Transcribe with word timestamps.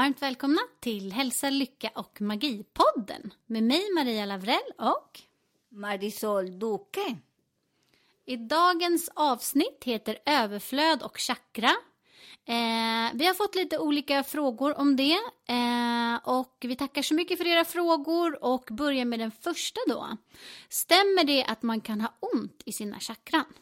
Varmt 0.00 0.22
välkomna 0.22 0.60
till 0.80 1.12
Hälsa, 1.12 1.50
Lycka 1.50 1.90
och 1.94 2.20
Magi-podden 2.20 3.30
med 3.46 3.62
mig 3.62 3.92
Maria 3.94 4.24
Lavrell 4.24 4.72
och 4.78 5.20
Marisol 5.68 6.58
Duque. 6.58 7.16
i 8.26 8.36
dagens 8.36 9.10
avsnitt 9.14 9.84
heter 9.84 10.18
Överflöd 10.26 11.02
och 11.02 11.18
chakra. 11.18 11.70
Eh, 12.44 13.14
vi 13.14 13.26
har 13.26 13.34
fått 13.34 13.54
lite 13.54 13.78
olika 13.78 14.22
frågor 14.22 14.78
om 14.78 14.96
det 14.96 15.18
eh, 15.48 16.16
och 16.24 16.56
vi 16.60 16.76
tackar 16.76 17.02
så 17.02 17.14
mycket 17.14 17.38
för 17.38 17.46
era 17.46 17.64
frågor 17.64 18.44
och 18.44 18.68
börjar 18.70 19.04
med 19.04 19.18
den 19.18 19.30
första 19.30 19.80
då. 19.86 20.16
Stämmer 20.68 21.24
det 21.24 21.44
att 21.44 21.62
man 21.62 21.80
kan 21.80 22.00
ha 22.00 22.14
ont 22.20 22.62
i 22.64 22.72
sina 22.72 23.00
chakran? 23.00 23.54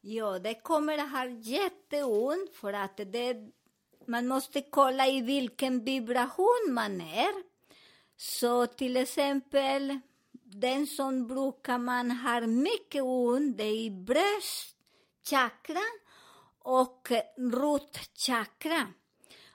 Ja, 0.00 0.38
det 0.38 0.54
kommer 0.54 0.98
att 0.98 1.10
ha 1.10 1.26
jätteont 1.26 2.54
för 2.54 2.72
att 2.72 2.96
det, 2.96 3.50
man 4.08 4.28
måste 4.28 4.62
kolla 4.62 5.06
i 5.06 5.20
vilken 5.20 5.84
vibration 5.84 6.68
man 6.70 7.00
är. 7.00 7.32
Så 8.16 8.66
till 8.66 8.96
exempel, 8.96 9.98
den 10.44 10.86
som 10.86 11.26
brukar 11.26 11.78
man 11.78 12.10
ha 12.10 12.40
mycket 12.40 13.02
ont, 13.02 13.58
det 13.58 13.64
är 13.64 13.76
i 13.76 13.90
bröstchakran 13.90 15.82
och 16.58 17.08
rotchakra. 17.36 18.86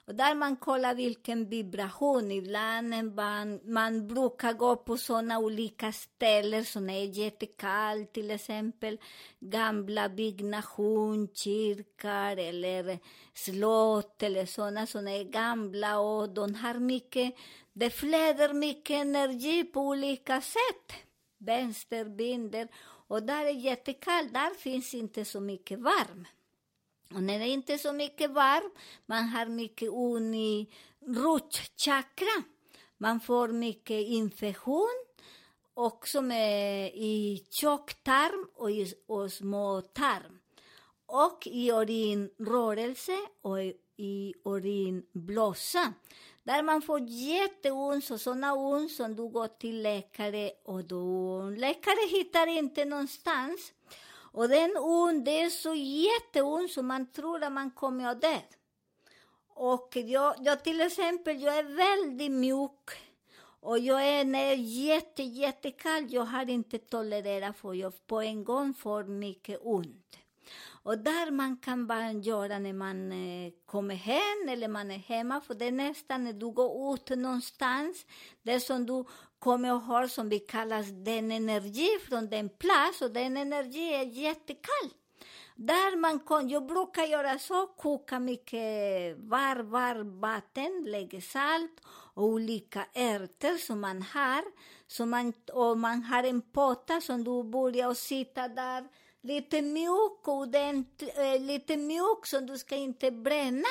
Och 0.06 0.14
där 0.14 0.34
man 0.34 0.56
kollar 0.56 0.94
vilken 0.94 1.48
vibration. 1.48 2.30
Ibland 2.30 3.14
man, 3.14 3.60
man 3.64 4.08
brukar 4.08 4.52
gå 4.52 4.76
på 4.76 4.96
såna 4.96 5.38
olika 5.38 5.92
ställen 5.92 6.64
som 6.64 6.90
är 6.90 7.04
jättekallt, 7.04 8.12
till 8.12 8.30
exempel 8.30 8.98
gamla 9.40 10.08
byggnation, 10.08 11.28
kyrkor 11.34 12.38
eller 12.38 12.98
slott 13.34 14.22
eller 14.22 14.46
såna 14.46 14.86
som 14.86 15.08
är 15.08 15.24
gamla 15.24 15.98
och 15.98 16.28
de 16.28 16.54
har 16.54 16.74
mycket, 16.74 17.34
det 17.72 17.90
flödar 17.90 18.52
mycket 18.52 18.96
energi 18.96 19.64
på 19.64 19.80
olika 19.80 20.40
sätt. 20.40 20.92
Vänsterbinder 21.38 22.68
och 23.06 23.22
där 23.22 23.44
är 23.44 23.50
jättekallt, 23.50 24.34
där 24.34 24.54
finns 24.54 24.94
inte 24.94 25.24
så 25.24 25.40
mycket 25.40 25.78
varm. 25.78 26.26
Och 27.14 27.22
när 27.22 27.38
det 27.38 27.46
inte 27.48 27.72
är 27.74 27.78
så 27.78 27.92
mycket 27.92 28.30
varm, 28.30 28.70
man 29.06 29.24
har 29.28 29.46
mycket 29.46 29.88
ont 29.92 30.34
i 30.34 30.70
rotchakra. 31.06 32.42
Man 32.98 33.20
får 33.20 33.48
mycket 33.48 34.06
infektion, 34.06 35.04
också 35.74 36.22
med 36.22 36.90
i 36.94 37.44
tjocktarm 37.50 38.48
och 38.54 38.70
i 38.70 38.94
och 39.06 39.32
småtarm. 39.32 40.38
Och 41.06 41.46
i 41.46 41.70
urinrörelse 41.70 43.18
och 43.42 43.62
i- 43.62 43.76
i 43.96 44.34
urinblåsa. 44.44 45.92
Där 46.42 46.62
man 46.62 46.82
får 46.82 47.00
jätteont, 47.08 48.04
så 48.04 48.18
sådana 48.18 48.54
ont 48.54 48.92
som 48.92 49.16
du 49.16 49.28
går 49.28 49.48
till 49.48 49.82
läkare 49.82 50.50
och 50.64 50.84
då 50.84 51.42
läkare 51.56 52.08
hittar 52.10 52.46
inte 52.46 52.84
någonstans. 52.84 53.72
Och 54.34 54.48
den 54.48 54.76
ont, 54.76 55.24
det 55.24 55.40
är 55.40 55.50
så 55.50 55.74
jätteont 55.74 56.70
så 56.70 56.82
man 56.82 57.06
tror 57.06 57.42
att 57.44 57.52
man 57.52 57.70
kommer 57.70 58.06
att 58.06 58.20
dö. 58.20 58.38
Och 59.48 59.96
jag, 59.96 60.34
jag 60.38 60.64
till 60.64 60.80
exempel, 60.80 61.42
jag 61.42 61.58
är 61.58 61.64
väldigt 61.64 62.32
mjuk. 62.32 62.90
Och 63.60 63.78
jag 63.78 64.08
är 64.08 64.24
när 64.24 64.42
jag 64.42 64.52
är 64.52 64.56
jätte, 64.56 65.22
jättekall, 65.22 66.06
jag 66.08 66.24
har 66.24 66.50
inte 66.50 66.78
tolererat 66.78 67.58
för 67.58 67.74
jag 67.74 68.06
på 68.06 68.20
en 68.20 68.44
gång 68.44 68.74
får 68.74 69.04
mycket 69.04 69.60
ont. 69.62 70.16
Och 70.84 70.98
där 70.98 71.30
man 71.30 71.56
kan 71.56 71.86
bara 71.86 72.12
göra 72.12 72.58
när 72.58 72.72
man 72.72 73.12
eh, 73.12 73.52
kommer 73.66 73.94
hem 73.94 74.48
eller 74.48 74.68
man 74.68 74.90
är 74.90 74.98
hemma, 74.98 75.40
för 75.40 75.54
det 75.54 75.64
är 75.64 75.72
nästan 75.72 76.24
när 76.24 76.32
du 76.32 76.50
går 76.50 76.94
ut 76.94 77.10
någonstans, 77.10 78.06
det 78.42 78.60
som 78.60 78.86
du 78.86 79.04
kommer 79.44 79.72
och 79.72 79.80
har 79.80 80.06
som 80.06 80.28
vi 80.28 80.38
kallar 80.38 81.04
den 81.04 81.30
energi 81.30 81.88
från 82.08 82.30
den 82.30 82.48
plats 82.48 83.02
och 83.02 83.10
den 83.10 83.36
energi 83.36 83.94
är 83.94 84.04
jättekall. 84.04 84.90
Där 85.56 85.96
man 85.96 86.20
kan, 86.20 86.48
jag 86.48 86.66
brukar 86.66 87.02
göra 87.02 87.38
så, 87.38 87.66
koka 87.66 88.18
mycket 88.18 89.16
var, 89.18 89.56
var 89.62 90.20
vatten, 90.20 90.84
lägga 90.86 91.20
salt 91.20 91.80
och 92.14 92.24
olika 92.24 92.86
ärtor 92.94 93.58
som 93.58 93.80
man 93.80 94.02
har. 94.02 94.44
Så 94.86 95.06
man, 95.06 95.32
och 95.52 95.78
man 95.78 96.02
har 96.02 96.22
en 96.24 96.42
potta 96.42 97.00
som 97.00 97.24
du 97.24 97.44
börjar 97.44 97.94
sitta 97.94 98.48
där, 98.48 98.84
lite 99.22 99.62
mjuk, 99.62 100.28
och 100.28 100.48
den, 100.48 100.86
eh, 100.98 101.40
lite 101.40 101.76
mjuk 101.76 102.26
så 102.26 102.40
du 102.40 102.58
ska 102.58 102.76
inte 102.76 103.10
bränna. 103.10 103.68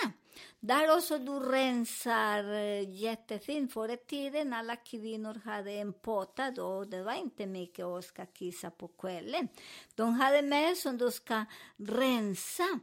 Där 0.66 0.98
också 0.98 1.18
du 1.18 1.40
rensar 1.40 2.54
eh, 2.54 2.90
jättefint. 2.90 3.74
Förr 3.74 3.90
i 3.90 3.98
tiden 3.98 4.54
alla 4.54 4.76
kvinnor 4.76 5.42
hade 5.46 5.72
en 5.72 5.94
potta 5.94 6.52
då, 6.52 6.86
det 6.86 7.04
var 7.04 7.14
inte 7.14 7.46
mycket 7.46 7.86
att 7.86 8.06
ska 8.06 8.26
kissa 8.26 8.70
på 8.72 8.88
kvällen. 8.88 9.48
De 9.96 10.14
hade 10.14 10.42
med 10.42 10.78
som 10.78 10.98
du 10.98 11.12
ska 11.12 11.46
rensa, 11.78 12.80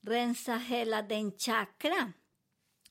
rensa 0.00 0.56
hela 0.56 1.02
den 1.02 1.32
chakran. 1.38 2.12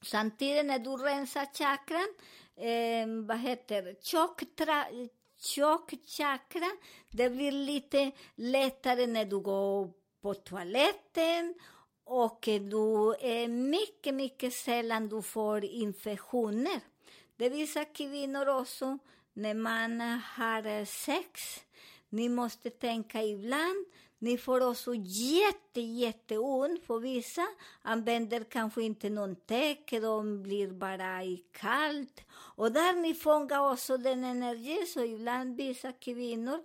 Samtidigt 0.02 0.66
när 0.66 0.80
du 0.80 0.90
rensar 0.90 1.48
chakran, 1.54 2.14
eh, 2.56 3.26
vad 3.28 3.40
heter 3.40 3.82
det, 3.82 4.06
tjock 5.38 5.94
chakra, 6.06 6.72
det 7.10 7.30
blir 7.30 7.52
lite 7.52 8.12
lättare 8.36 9.08
när 9.08 9.26
du 9.26 9.40
går 9.40 9.92
på 10.22 10.34
toaletten 10.34 11.54
och 12.04 12.40
du 12.42 13.16
är 13.20 13.48
mycket, 13.48 14.14
mycket 14.14 14.54
sällan 14.54 15.10
du 15.10 15.22
får 15.22 15.66
infektioner. 15.66 16.82
Det 17.38 17.50
visar 17.50 17.94
kvinnor 17.94 18.48
också 18.48 18.98
när 19.34 19.54
man 19.54 20.02
har 20.36 20.86
sex. 20.86 21.42
Ni 22.10 22.30
måste 22.30 22.70
tänka 22.70 23.24
ibland, 23.24 23.86
ni 24.20 24.38
får 24.38 24.70
också 24.70 24.94
jätte, 24.96 25.82
jätteont. 25.82 26.86
För 26.86 27.00
vissa 27.00 27.48
använder 27.82 28.44
kanske 28.44 28.84
inte 28.84 29.10
någon 29.10 29.36
täcke, 29.36 30.00
de 30.00 30.44
blir 30.44 30.68
bara 30.68 31.24
i 31.24 31.44
kallt. 31.52 32.22
Och 32.32 32.72
där 32.72 32.94
ni 32.94 33.14
fångar 33.14 33.72
också 33.72 33.98
den 33.98 34.24
energi, 34.24 34.86
så 34.86 35.04
ibland 35.04 35.58
vissa 35.58 35.92
kvinnor 35.92 36.60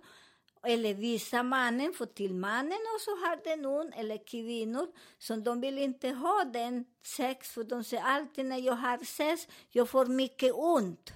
eller 0.67 0.93
vissa 0.93 1.43
mannen, 1.43 1.93
för 1.93 2.05
till 2.05 2.33
mannen 2.33 2.79
också 2.95 3.11
har 3.11 3.39
den 3.43 3.65
ont, 3.65 3.93
eller 3.95 4.27
kvinnor, 4.27 4.87
som 5.17 5.43
de 5.43 5.61
vill 5.61 5.77
inte 5.77 6.09
ha 6.09 6.43
den 6.43 6.85
sex, 7.03 7.49
för 7.49 7.63
de 7.63 7.83
säger 7.83 8.03
alltid 8.03 8.45
när 8.45 8.57
jag 8.57 8.73
har 8.73 8.97
sex, 8.97 9.47
jag 9.69 9.89
får 9.89 10.05
mycket 10.05 10.53
ont. 10.53 11.13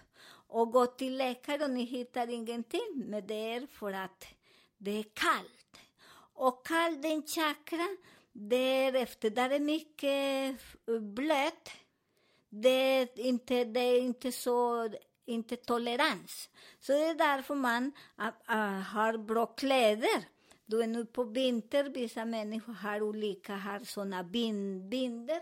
Och 0.48 0.72
gå 0.72 0.86
till 0.86 1.18
läkaren, 1.18 1.62
och 1.62 1.70
ni 1.70 1.84
hittar 1.84 2.30
ingenting, 2.30 3.04
men 3.06 3.28
det 3.28 3.54
är 3.54 3.68
för 3.68 3.94
att 3.94 4.26
det 4.78 5.00
är 5.00 5.04
kallt. 5.04 5.78
Och 6.34 6.66
kallt, 6.68 7.02
den 7.02 7.24
chakra, 7.28 7.88
därefter, 8.32 9.30
där 9.30 9.50
är 9.50 9.60
mycket 9.60 10.58
blött. 11.02 11.70
Det 12.50 12.70
är 12.70 13.20
inte, 13.20 13.64
det 13.64 13.80
är 13.80 14.00
inte 14.00 14.32
så 14.32 14.90
inte 15.26 15.56
tolerans. 15.56 16.50
Så 16.80 16.92
det 16.92 17.06
är 17.06 17.16
därför 17.16 17.56
man 17.56 17.92
uh, 18.22 18.28
uh, 18.28 18.82
har 18.82 19.18
bra 19.18 19.46
kläder. 19.46 20.26
Du 20.66 20.82
är 20.84 20.88
nu 20.88 21.06
på 21.06 21.24
vinter, 21.24 21.84
vissa 21.84 22.26
människor 22.26 22.74
har 22.74 23.02
olika, 23.02 23.56
har 23.56 23.80
såna 23.80 24.24
bind, 24.24 24.90
binder 24.90 25.42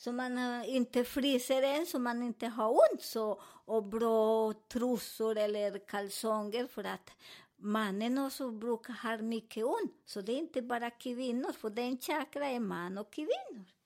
så 0.00 0.12
man 0.12 0.38
uh, 0.38 0.74
inte 0.76 1.04
fryser 1.04 1.62
än, 1.62 1.86
så 1.86 1.98
man 1.98 2.22
inte 2.22 2.46
har 2.46 2.70
ont. 2.70 3.02
Så, 3.02 3.40
och 3.64 3.84
bra 3.84 4.52
trosor 4.52 5.38
eller 5.38 5.78
kalsonger 5.78 6.66
för 6.66 6.84
att 6.84 7.10
mannen 7.56 8.18
också 8.18 8.50
brukar 8.50 8.92
ha 8.92 9.16
mycket 9.16 9.64
ont. 9.64 10.02
Så 10.04 10.20
det 10.20 10.32
är 10.32 10.38
inte 10.38 10.62
bara 10.62 10.90
kvinnor, 10.90 11.52
för 11.52 11.70
den 11.70 11.98
chakra 11.98 12.46
är 12.46 12.60
man 12.60 12.98
och 12.98 13.12
kvinnor. 13.12 13.79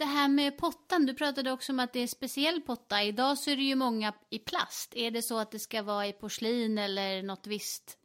Det 0.00 0.06
här 0.06 0.28
med 0.28 0.58
pottan, 0.58 1.06
du 1.06 1.14
pratade 1.14 1.52
också 1.52 1.72
om 1.72 1.80
att 1.80 1.92
det 1.92 2.00
är 2.00 2.06
speciell 2.06 2.60
potta. 2.60 3.02
Idag 3.02 3.38
så 3.38 3.50
är 3.50 3.56
det 3.56 3.62
ju 3.62 3.74
många 3.74 4.12
i 4.30 4.38
plast. 4.38 4.96
Är 4.96 5.10
det 5.10 5.22
så 5.22 5.38
att 5.38 5.50
det 5.50 5.58
ska 5.58 5.82
vara 5.82 6.06
i 6.06 6.12
porslin 6.12 6.78
eller 6.78 7.22
något 7.22 7.46
visst? 7.46 7.98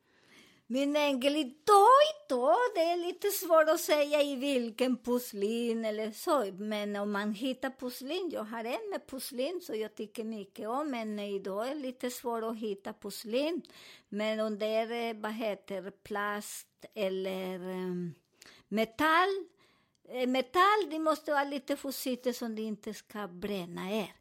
Min 0.68 0.95
ängel, 0.95 1.36
idag, 1.36 1.88
idag, 2.25 2.57
det 2.75 2.81
är 2.81 2.97
lite 2.97 3.30
svårt 3.31 3.69
att 3.69 3.80
säga 3.80 4.21
i 4.21 4.36
vilken 4.36 4.97
porslin 4.97 5.86
eller 5.86 6.12
så. 6.12 6.51
Men 6.53 6.95
om 6.95 7.12
man 7.12 7.33
hittar 7.33 7.69
porslin, 7.69 8.30
jag 8.33 8.44
har 8.44 8.63
en 8.63 8.89
med 8.89 9.07
porslin 9.07 9.62
så 9.63 9.75
jag 9.75 9.95
tycker 9.95 10.24
mycket 10.24 10.68
om, 10.68 10.91
men 10.91 11.19
idag 11.19 11.68
är 11.68 11.75
det 11.75 11.81
lite 11.81 12.09
svårt 12.09 12.44
att 12.44 12.57
hitta 12.57 12.94
porslin. 12.94 13.62
Men 14.09 14.39
om 14.39 14.59
det 14.59 14.65
är, 14.65 15.09
eh, 15.09 15.21
vad 15.21 15.33
heter 15.33 15.91
plast 16.03 16.86
eller 16.94 17.59
um, 17.59 18.15
metall, 18.68 19.45
Eh, 20.10 20.28
metall, 20.28 20.90
det 20.90 21.00
måste 21.00 21.31
vara 21.31 21.44
lite 21.44 21.75
försiktigt 21.75 22.36
så 22.36 22.48
det 22.48 22.62
inte 22.62 22.94
ska 22.94 23.28
bränna 23.28 23.92
er. 23.92 24.16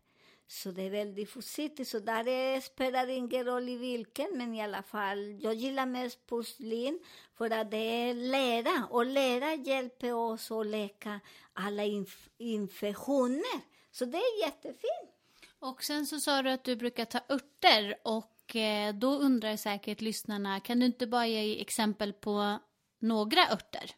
Så 0.46 0.70
det 0.70 0.82
är 0.82 0.90
väldigt 0.90 1.30
försiktigt. 1.30 1.88
Så 1.88 1.98
där 1.98 2.28
är, 2.28 2.60
spelar 2.60 3.06
ingen 3.06 3.44
roll 3.44 3.68
i 3.68 3.76
vilken, 3.76 4.28
men 4.32 4.54
i 4.54 4.62
alla 4.62 4.82
fall, 4.82 5.38
jag 5.42 5.54
gillar 5.54 5.86
mest 5.86 6.26
porslin 6.26 7.00
för 7.34 7.50
att 7.50 7.70
det 7.70 7.76
är 7.76 8.14
lera 8.14 8.86
och 8.90 9.06
lera 9.06 9.54
hjälper 9.54 10.12
oss 10.12 10.50
att 10.50 10.66
läka 10.66 11.20
alla 11.52 11.84
inf 11.84 12.28
infektioner. 12.38 13.60
Så 13.90 14.04
det 14.04 14.18
är 14.18 14.40
jättefint. 14.46 15.10
Och 15.58 15.82
sen 15.84 16.06
så 16.06 16.20
sa 16.20 16.42
du 16.42 16.50
att 16.50 16.64
du 16.64 16.76
brukar 16.76 17.04
ta 17.04 17.20
örter 17.28 17.94
och 18.02 18.56
eh, 18.56 18.94
då 18.94 19.14
undrar 19.14 19.56
säkert 19.56 20.00
lyssnarna, 20.00 20.60
kan 20.60 20.80
du 20.80 20.86
inte 20.86 21.06
bara 21.06 21.26
ge 21.26 21.60
exempel 21.60 22.12
på 22.12 22.58
några 22.98 23.48
örter? 23.52 23.90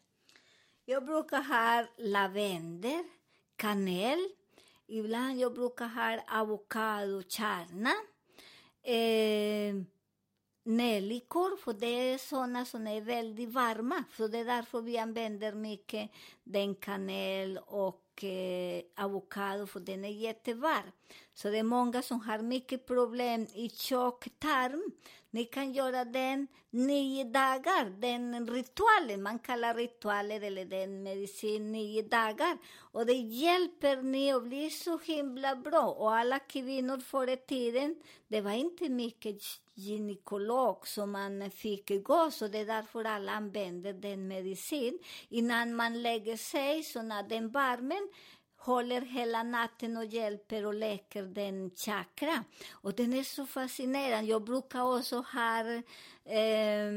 Jag 0.89 1.05
brukar 1.05 1.41
ha 1.41 1.85
lavendel, 1.97 3.03
kanel, 3.55 4.29
ibland 4.87 5.39
jag 5.39 5.53
brukar 5.53 5.87
ha 5.87 6.39
avokadokärna, 6.41 7.93
eh, 8.83 9.75
nellikor, 10.63 11.57
för 11.57 11.73
det 11.73 11.87
är 11.87 12.17
sådana 12.17 12.65
som 12.65 12.87
är 12.87 13.01
väldigt 13.01 13.49
varma. 13.49 14.03
Så 14.17 14.27
det 14.27 14.37
är 14.37 14.45
därför 14.45 14.81
vi 14.81 14.97
använder 14.97 15.53
mycket 15.53 16.11
den 16.43 16.75
kanel 16.75 17.59
och 17.65 18.23
eh, 18.23 18.81
avokado, 18.95 19.67
för 19.67 19.79
den 19.79 20.05
är 20.05 20.09
jättevarm. 20.09 20.91
Så 21.33 21.49
det 21.49 21.57
är 21.57 21.63
många 21.63 22.01
som 22.01 22.21
har 22.21 22.39
mycket 22.39 22.87
problem 22.87 23.47
i 23.53 23.69
tjocktarm. 23.69 24.91
Ni 25.31 25.45
kan 25.45 25.73
göra 25.73 26.05
den 26.05 26.47
nio 26.69 27.23
dagar, 27.23 27.89
den 27.99 28.47
ritualen, 28.47 29.23
man 29.23 29.39
kallar 29.39 29.73
ritualer 29.75 30.41
eller 30.41 30.65
den 30.65 31.03
medicin 31.03 31.71
nio 31.71 32.01
dagar. 32.01 32.57
Och 32.91 33.05
det 33.05 33.13
hjälper 33.13 34.01
ni 34.01 34.33
att 34.33 34.43
bli 34.43 34.69
så 34.69 34.97
himla 34.97 35.55
bra. 35.55 35.85
Och 35.85 36.15
alla 36.15 36.39
kvinnor 36.39 36.97
förr 36.97 37.29
i 37.29 37.37
tiden, 37.37 37.95
det 38.27 38.41
var 38.41 38.51
inte 38.51 38.89
mycket 38.89 39.41
gynekolog 39.73 40.87
som 40.87 41.11
man 41.11 41.51
fick 41.51 42.03
gå, 42.03 42.31
så 42.31 42.47
det 42.47 42.57
är 42.57 42.65
därför 42.65 43.03
alla 43.03 43.31
använder 43.31 43.93
den 43.93 44.27
medicin 44.27 44.99
innan 45.29 45.75
man 45.75 46.01
lägger 46.01 46.37
sig, 46.37 46.83
så 46.83 47.01
när 47.01 47.23
den 47.23 47.49
värmen 47.49 48.09
håller 48.57 49.01
hela 49.01 49.43
natten 49.43 49.97
och 49.97 50.05
hjälper 50.05 50.65
och 50.65 50.73
läker 50.73 51.23
den 51.23 51.71
chakra. 51.75 52.43
Och 52.71 52.93
den 52.93 53.13
är 53.13 53.23
så 53.23 53.45
fascinerande. 53.45 54.29
Jag 54.29 54.43
brukar 54.43 54.97
också 54.97 55.15
ha 55.15 55.59
eh, 56.33 56.91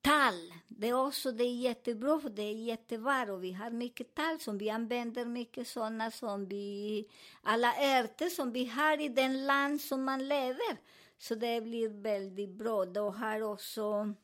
tall. 0.00 0.54
Det 0.68 0.88
är 0.88 1.06
också 1.06 1.32
det 1.32 1.44
är 1.44 1.54
jättebra, 1.54 2.20
för 2.20 2.30
det 2.30 2.42
är 2.42 2.54
jättevarmt 2.54 3.42
vi 3.42 3.52
har 3.52 3.70
mycket 3.70 4.14
tall 4.14 4.40
som 4.40 4.58
vi 4.58 4.70
använder 4.70 5.24
mycket 5.24 5.68
sådana 5.68 6.10
som 6.10 6.46
vi, 6.48 7.04
alla 7.42 7.74
ärtor 7.74 8.28
som 8.28 8.52
vi 8.52 8.66
har 8.66 9.00
i 9.00 9.08
den 9.08 9.46
land 9.46 9.80
som 9.80 10.04
man 10.04 10.28
lever. 10.28 10.76
Så 11.18 11.34
det 11.34 11.60
blir 11.60 11.88
väldigt 11.88 12.50
bra. 12.50 12.84
Då 12.84 13.10
har 13.10 13.42
också, 13.42 14.14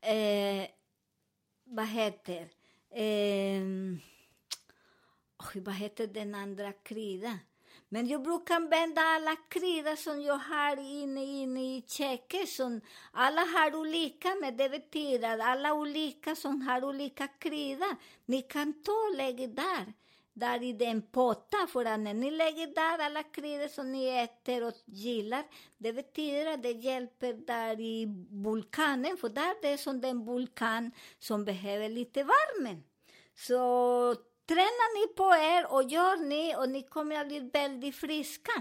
eh, 0.00 0.66
vad 1.64 1.86
heter, 1.86 2.48
eh, 2.90 3.62
oj, 5.54 5.60
vad 5.60 5.74
heter 5.74 6.06
den 6.06 6.34
andra 6.34 6.72
kryddan? 6.72 7.38
Men 7.88 8.06
jag 8.06 8.22
brukar 8.22 8.54
använda 8.54 9.00
alla 9.00 9.36
kryddor 9.36 9.96
som 9.96 10.22
jag 10.22 10.38
har 10.38 10.76
inne, 10.76 11.24
inne 11.24 11.76
i 11.76 11.84
köket. 11.88 12.48
Som 12.48 12.80
alla 13.12 13.40
har 13.40 13.74
olika, 13.74 14.34
men 14.40 14.56
det 14.56 14.68
betyder 14.68 15.38
alla 15.38 15.74
olika 15.74 16.36
som 16.36 16.62
har 16.62 16.84
olika 16.84 17.28
kryddor. 17.28 17.96
Ni 18.26 18.42
kan 18.42 18.82
ta 18.82 18.92
och 18.92 19.16
lägga 19.16 19.46
där, 19.46 19.92
där 20.32 20.62
i 20.62 20.72
den 20.72 21.02
potta. 21.02 21.66
För 21.68 21.84
att 21.84 22.00
när 22.00 22.14
ni 22.14 22.30
lägger 22.30 22.66
där 22.66 23.04
alla 23.04 23.22
kryddor 23.22 23.68
som 23.68 23.92
ni 23.92 24.06
äter 24.06 24.64
och 24.64 24.74
gillar, 24.84 25.44
det 25.78 25.92
betyder 25.92 26.46
att 26.46 26.62
det 26.62 26.72
hjälper 26.72 27.32
där 27.32 27.80
i 27.80 28.06
vulkanen. 28.30 29.16
För 29.16 29.28
där 29.28 29.54
det 29.62 29.68
är 29.68 29.76
som 29.76 30.00
den 30.00 30.24
vulkan 30.24 30.90
som 31.18 31.44
behöver 31.44 31.88
lite 31.88 32.24
värme. 32.24 32.82
Så 33.34 34.16
tränar 34.46 35.00
ni 35.00 35.14
på 35.14 35.34
er 35.34 35.72
och 35.72 35.82
gör 35.82 36.16
ni 36.16 36.56
och 36.56 36.68
ni 36.68 36.82
kommer 36.82 37.20
att 37.20 37.28
bli 37.28 37.50
väldigt 37.52 37.96
friska. 37.96 38.52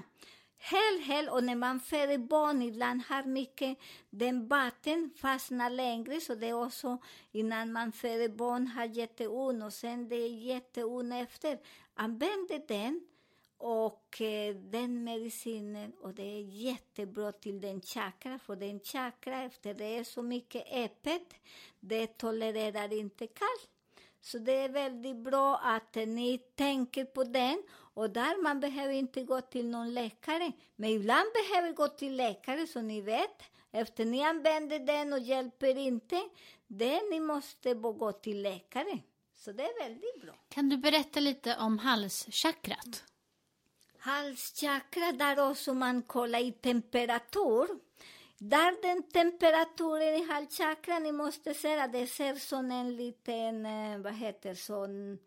Hel, 0.57 0.99
hel, 1.03 1.29
och 1.29 1.43
när 1.43 1.55
man 1.55 1.79
föder 1.79 2.17
barn 2.17 2.61
ibland 2.61 3.01
har 3.07 3.23
mycket, 3.23 3.77
den 4.09 4.47
vatten 4.47 5.11
fastnar 5.17 5.69
längre, 5.69 6.21
så 6.21 6.35
det 6.35 6.49
är 6.49 6.63
också 6.63 6.97
innan 7.31 7.71
man 7.71 7.91
föder 7.91 8.29
barn 8.29 8.67
har 8.67 8.85
jätteont 8.85 9.63
och 9.63 9.73
sen 9.73 10.09
det 10.09 10.15
är 10.15 10.29
jätteont 10.29 11.13
efter. 11.13 11.59
Använd 11.93 12.51
den 12.67 13.01
och 13.57 14.21
eh, 14.21 14.55
den 14.55 15.03
medicinen 15.03 15.93
och 16.01 16.13
det 16.13 16.23
är 16.23 16.41
jättebra 16.41 17.31
till 17.31 17.61
den 17.61 17.81
chakra, 17.81 18.39
för 18.39 18.55
den 18.55 18.79
chakra 18.79 19.43
efter 19.43 19.73
det 19.73 19.97
är 19.97 20.03
så 20.03 20.21
mycket 20.21 20.73
öppet, 20.73 21.33
det 21.79 22.07
tolererar 22.07 22.93
inte 22.93 23.27
kallt. 23.27 23.70
Så 24.21 24.37
det 24.37 24.51
är 24.51 24.69
väldigt 24.69 25.17
bra 25.17 25.57
att 25.57 25.95
ni 25.95 26.37
tänker 26.55 27.05
på 27.05 27.23
den. 27.23 27.63
Och 27.93 28.09
där 28.09 28.43
man 28.43 28.59
behöver 28.59 28.93
inte 28.93 29.23
gå 29.23 29.41
till 29.41 29.67
någon 29.69 29.93
läkare. 29.93 30.51
Men 30.75 30.89
ibland 30.89 31.25
behöver 31.33 31.73
gå 31.73 31.87
till 31.87 32.15
läkare, 32.15 32.67
så 32.67 32.81
ni 32.81 33.01
vet. 33.01 33.43
Efter 33.71 34.05
ni 34.05 34.23
använder 34.23 34.79
den 34.79 35.13
och 35.13 35.19
hjälper 35.19 35.77
inte, 35.77 36.21
det 36.67 37.01
ni 37.11 37.19
måste 37.19 37.73
gå 37.73 38.11
till 38.11 38.41
läkare. 38.41 38.99
Så 39.35 39.51
det 39.51 39.63
är 39.63 39.83
väldigt 39.83 40.21
bra. 40.21 40.33
Kan 40.49 40.69
du 40.69 40.77
berätta 40.77 41.19
lite 41.19 41.57
om 41.57 41.79
halschakrat? 41.79 43.03
Halschakra, 43.97 45.11
där 45.11 45.49
också 45.49 45.73
man 45.73 46.01
kollar 46.01 46.39
i 46.39 46.51
temperatur. 46.51 47.67
Där 48.43 48.81
den 48.81 49.03
temperaturen 49.03 50.15
i 50.15 50.27
halschakran, 50.31 51.03
ni 51.03 51.11
måste 51.11 51.53
se 51.53 51.79
att 51.79 51.91
det 51.91 52.07
ser 52.07 52.35
som 52.35 52.71
en 52.71 52.95
liten, 52.95 53.65
eh, 53.65 53.97
vad 53.97 54.13
heter 54.13 54.53
sån, 54.55 55.19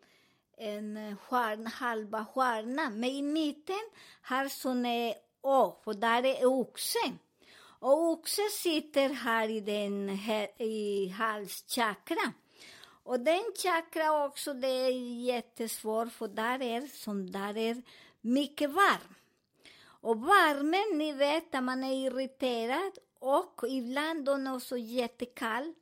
en 0.57 1.17
stjärna, 1.17 1.69
halva 1.69 2.25
stjärna. 2.25 2.89
Men 2.89 3.09
i 3.09 3.21
mitten 3.21 3.89
har 4.21 4.47
sån 4.47 4.85
Å, 5.41 5.81
för 5.83 5.93
där 5.93 6.25
är 6.25 6.45
oxen. 6.45 7.19
Och 7.79 8.03
oxen 8.03 8.49
sitter 8.51 9.09
här 9.09 9.49
i, 9.49 9.59
den, 9.59 10.09
här, 10.09 10.61
i 10.61 11.07
halschakran. 11.07 12.33
Och 13.03 13.19
den 13.19 13.43
chakra 13.63 14.25
också, 14.25 14.53
det 14.53 14.67
är 14.67 15.19
jättesvårt, 15.23 16.11
för 16.11 16.27
där 16.27 16.61
är, 16.61 16.81
som 16.81 17.31
där 17.31 17.57
är 17.57 17.81
mycket 18.21 18.69
varm. 18.69 19.15
Och 20.05 20.27
värmen, 20.27 20.97
ni 20.97 21.13
vet 21.13 21.55
att 21.55 21.63
man 21.63 21.83
är 21.83 21.93
irriterad 21.93 22.97
och 23.25 23.63
ibland 23.67 24.25
den 24.25 24.47
är 24.47 24.55
också 24.55 24.77
jättekall. 24.77 25.73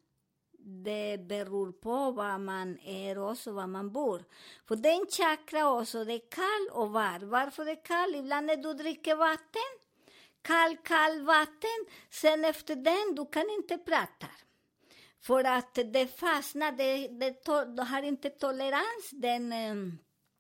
Det 0.57 1.17
beror 1.17 1.71
på 1.71 2.11
var 2.11 2.37
man 2.37 2.79
är 2.79 3.17
och 3.17 3.37
var 3.45 3.67
man 3.67 3.91
bor. 3.91 4.23
För 4.67 4.75
den 4.75 5.05
chakra 5.17 5.69
också, 5.69 6.05
det 6.05 6.13
är 6.13 6.29
kall 6.29 6.81
och 6.81 6.91
varm. 6.91 7.29
Varför 7.29 7.65
det 7.65 7.71
är 7.71 7.85
kall? 7.85 8.15
Ibland 8.15 8.47
när 8.47 8.57
du 8.57 8.73
dricker 8.73 9.15
vatten, 9.15 9.71
kall, 10.41 10.77
kall 10.77 11.21
vatten, 11.21 11.85
sen 12.09 12.45
efter 12.45 12.75
den, 12.75 13.15
du 13.15 13.25
kan 13.25 13.49
inte 13.49 13.77
prata. 13.77 14.27
För 15.21 15.43
att 15.43 15.73
det 15.73 16.19
fastnar, 16.19 16.71
det, 16.71 17.07
det, 17.07 17.45
det 17.75 17.83
har 17.83 18.03
inte 18.03 18.29
tolerans, 18.29 19.09
den, 19.11 19.53
eh, 19.53 19.75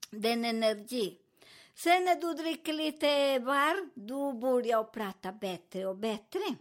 den 0.09 0.45
energi. 0.45 1.17
Sen 1.75 2.05
när 2.05 2.15
du 2.15 2.33
dricker 2.33 2.73
lite 2.73 3.39
varmt, 3.39 3.91
du 3.95 4.39
börjar 4.39 4.83
prata 4.83 5.31
bättre 5.31 5.85
och 5.85 5.95
bättre. 5.95 6.55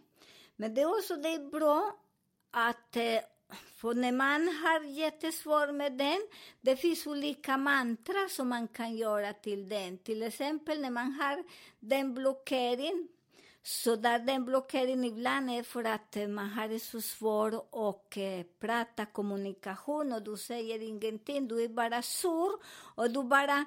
Men 0.56 0.74
det 0.74 0.80
är 0.80 0.98
också 0.98 1.16
det 1.16 1.28
är 1.28 1.50
bra 1.50 1.96
att 2.50 2.96
eh, 2.96 3.20
för 3.76 3.94
när 3.94 4.12
man 4.12 4.48
har 4.48 4.84
jättesvårt 4.84 5.74
med 5.74 5.92
den, 5.92 6.20
det 6.60 6.76
finns 6.76 7.06
olika 7.06 7.56
mantra 7.56 8.28
som 8.28 8.48
man 8.48 8.68
kan 8.68 8.96
göra 8.96 9.32
till 9.32 9.68
den. 9.68 9.98
Till 9.98 10.22
exempel 10.22 10.80
när 10.80 10.90
man 10.90 11.12
har 11.12 11.44
den 11.80 12.14
blockering, 12.14 13.08
Så 13.64 13.96
där 13.96 14.18
den 14.18 14.44
blockeringen 14.44 15.04
ibland 15.04 15.50
är 15.50 15.62
för 15.62 15.84
att 15.84 16.16
eh, 16.16 16.28
man 16.28 16.48
har 16.50 16.68
det 16.68 16.80
så 16.80 17.00
svårt 17.00 17.54
att 17.54 18.16
eh, 18.16 18.42
prata 18.60 19.06
kommunikation 19.06 20.12
och 20.12 20.22
du 20.22 20.36
säger 20.36 20.82
ingenting, 20.82 21.48
du 21.48 21.64
är 21.64 21.68
bara 21.68 22.02
sur 22.02 22.50
och 22.94 23.10
du 23.10 23.22
bara 23.24 23.64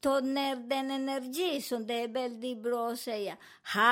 Ta 0.00 0.20
ner 0.20 0.56
den 0.56 0.90
energi 0.90 1.62
som 1.62 1.86
det 1.86 1.94
är 1.94 2.08
väldigt 2.08 2.62
bra 2.62 2.88
att 2.88 3.00
säga 3.00 3.36
ha. 3.74 3.90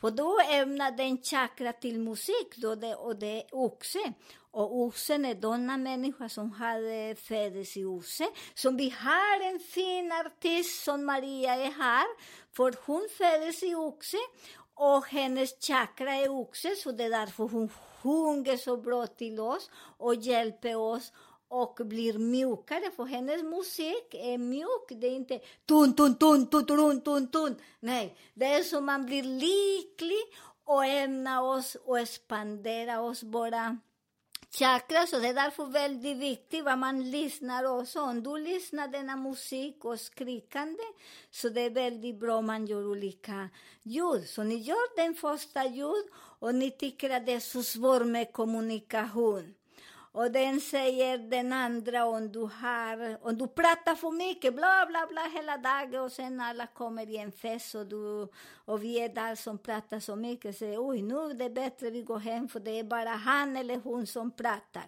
För 0.00 0.10
då 0.10 0.40
ämnar 0.50 0.90
den 0.90 1.22
chakra 1.22 1.72
till 1.72 1.98
musik 1.98 2.56
då 2.56 2.74
det, 2.74 2.94
och 2.94 3.16
det 3.16 3.40
är 3.40 3.44
oxe. 3.52 4.12
Och 4.50 4.76
oxen 4.76 5.24
är 5.24 5.34
denna 5.34 5.76
människa 5.76 6.28
som 6.28 6.52
hade 6.52 7.14
föddes 7.18 7.76
i 7.76 7.84
oxe. 7.84 8.28
Som 8.54 8.76
vi 8.76 8.90
har 8.90 9.40
en 9.52 9.58
fin 9.58 10.12
artist 10.12 10.84
som 10.84 11.04
Maria 11.04 11.54
är 11.54 11.70
här, 11.70 12.06
för 12.56 12.74
hon 12.86 13.08
föddes 13.18 13.62
i 13.62 13.74
oxe 13.74 14.16
och 14.74 15.06
hennes 15.06 15.66
chakra 15.66 16.14
är 16.14 16.28
oxe, 16.28 16.76
så 16.76 16.92
det 16.92 17.04
är 17.04 17.10
därför 17.10 17.44
hon 17.44 17.68
sjunger 17.68 18.56
så 18.56 18.76
bra 18.76 19.06
till 19.06 19.40
oss 19.40 19.70
och 19.98 20.14
hjälper 20.14 20.76
oss 20.76 21.12
och 21.52 21.86
blir 21.86 22.18
mjukare, 22.18 22.90
för 22.96 23.04
hennes 23.04 23.42
musik 23.42 24.14
är 24.14 24.38
mjuk. 24.38 24.86
Det 24.88 25.06
är 25.06 25.16
inte 25.16 25.40
tun, 25.66 25.94
tun, 25.96 26.14
tun, 26.14 26.46
tun, 26.46 26.66
tun, 26.66 27.00
tun, 27.00 27.30
tun. 27.30 27.56
Nej, 27.80 28.16
det 28.34 28.46
är 28.46 28.62
som 28.62 28.86
man 28.86 29.06
blir 29.06 29.22
lycklig 29.22 30.22
och 30.64 30.84
ämna 30.84 31.42
oss 31.42 31.76
och 31.84 31.98
expandera 31.98 33.00
oss 33.00 33.22
bara 33.22 33.78
chakra, 34.50 35.06
så 35.06 35.18
det 35.18 35.28
är 35.28 35.34
därför 35.34 35.66
väldigt 35.66 36.16
viktigt 36.16 36.64
vad 36.64 36.78
man 36.78 37.10
lyssnar 37.10 37.64
också. 37.64 38.00
Om 38.00 38.22
du 38.22 38.38
lyssnar 38.38 38.88
denna 38.88 39.16
musik 39.16 39.84
och 39.84 40.00
skrikande, 40.00 40.82
så 41.30 41.48
det 41.48 41.60
är 41.60 41.70
väldigt 41.70 42.20
bra 42.20 42.36
om 42.36 42.46
man 42.46 42.66
gör 42.66 42.86
olika 42.86 43.48
ljud. 43.82 44.28
Så 44.28 44.42
ni 44.42 44.56
gör 44.56 44.96
den 44.96 45.14
första 45.14 45.64
ljud 45.66 46.06
och 46.14 46.54
ni 46.54 46.70
tycker 46.70 47.10
att 47.10 47.26
det 47.26 47.32
är 47.32 47.40
så 47.40 47.62
svårt 47.62 48.06
med 48.06 48.32
kommunikation. 48.32 49.54
Och 50.14 50.30
den 50.30 50.60
säger 50.60 51.18
den 51.18 51.52
andra 51.52 52.04
om 52.04 52.32
du 52.32 52.40
har, 52.40 53.26
om 53.26 53.38
du 53.38 53.48
pratar 53.48 53.94
för 53.94 54.10
mycket, 54.10 54.54
bla 54.54 54.86
bla 54.88 55.06
bla 55.10 55.22
hela 55.34 55.56
dagen 55.56 56.00
och 56.00 56.12
sen 56.12 56.40
alla 56.40 56.66
kommer 56.66 57.10
i 57.10 57.16
en 57.16 57.32
fest 57.32 57.74
och, 57.74 57.86
du, 57.86 58.28
och 58.64 58.84
vi 58.84 59.00
är 59.00 59.08
där 59.08 59.34
som 59.34 59.58
pratar 59.58 60.00
så 60.00 60.16
mycket, 60.16 60.58
säger 60.58 60.88
oj 60.88 61.02
nu 61.02 61.14
är 61.14 61.34
det 61.34 61.50
bättre 61.50 61.90
vi 61.90 62.02
går 62.02 62.18
hem 62.18 62.48
för 62.48 62.60
det 62.60 62.78
är 62.78 62.84
bara 62.84 63.08
han 63.08 63.56
eller 63.56 63.76
hon 63.76 64.06
som 64.06 64.30
pratar. 64.30 64.86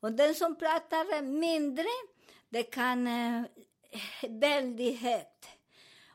Och 0.00 0.12
den 0.12 0.34
som 0.34 0.56
pratar 0.56 1.22
mindre, 1.22 1.88
det 2.48 2.62
kan 2.62 3.06
eh, 3.06 3.42
väldigt 4.28 5.00
högt. 5.00 5.48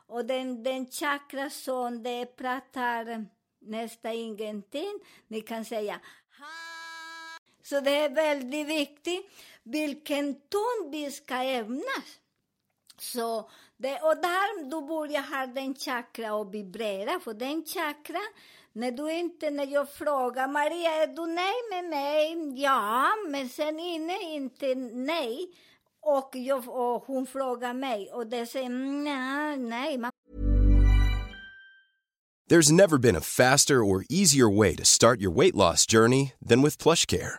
Och 0.06 0.24
den, 0.24 0.62
den 0.62 0.86
chakra 0.86 1.50
som 1.50 2.02
det 2.02 2.26
pratar 2.26 3.26
nästan 3.58 4.12
ingenting, 4.12 5.00
ni 5.28 5.40
kan 5.40 5.64
säga 5.64 6.00
så 7.68 7.80
det 7.80 7.96
är 7.96 8.08
väldigt 8.08 8.66
viktigt 8.66 9.26
vilken 9.62 10.34
ton 10.34 10.90
vi 10.90 11.10
ska 11.10 11.34
ämnas. 11.34 12.08
Så 12.98 13.50
det, 13.76 14.00
och 14.00 14.16
där 14.16 14.70
då 14.70 14.80
börjar 14.80 15.22
ha 15.22 15.46
den 15.46 15.74
chakra 15.74 16.34
och 16.34 16.54
vibrera, 16.54 17.20
för 17.20 17.34
den 17.34 17.64
chakra, 17.64 18.20
när 18.72 18.90
du 18.90 19.12
inte, 19.12 19.50
när 19.50 19.66
jag 19.66 19.92
frågar 19.92 20.48
Maria, 20.48 20.90
är 21.02 21.06
du 21.06 21.26
nöjd 21.26 21.64
med 21.70 21.84
mig? 21.84 22.52
Ja, 22.62 23.08
men 23.28 23.48
sen 23.48 23.80
inne 23.80 24.34
inte 24.34 24.74
nej. 24.74 25.48
Och, 26.00 26.30
jag, 26.32 26.68
och 26.68 27.04
hon 27.06 27.26
frågar 27.26 27.74
mig 27.74 28.10
och 28.12 28.26
det 28.26 28.46
säger 28.46 28.68
nej, 28.68 29.56
nej. 29.56 30.00
There's 32.50 32.72
never 32.72 32.98
been 32.98 33.16
a 33.16 33.20
faster 33.20 33.82
or 33.82 34.04
easier 34.08 34.48
way 34.58 34.76
to 34.76 34.84
start 34.84 35.20
your 35.20 35.34
weight 35.34 35.54
loss 35.54 35.86
journey 35.86 36.32
than 36.48 36.62
with 36.62 36.78
PlushCare. 36.78 37.38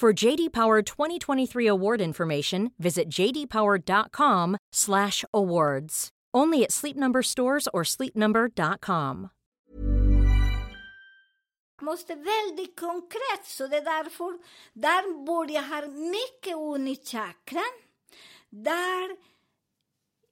For 0.00 0.12
JD 0.14 0.52
Power 0.52 0.80
2023 0.80 1.66
award 1.66 2.00
information, 2.00 2.72
visit 2.78 3.10
jdpower.com/awards. 3.10 6.08
Only 6.32 6.64
at 6.64 6.72
Sleep 6.72 6.96
Number 6.96 7.22
stores 7.22 7.68
or 7.74 7.84
sleepnumber.com. 7.84 9.28
måste 11.82 12.14
väldigt 12.14 12.80
konkret, 12.80 13.44
så 13.44 13.66
det 13.66 13.76
är 13.76 13.84
därför 13.84 14.38
där 14.72 15.24
börjar 15.26 15.62
ha 15.62 15.86
mycket 15.88 16.56
unichakran. 16.56 17.72
Där 18.50 19.16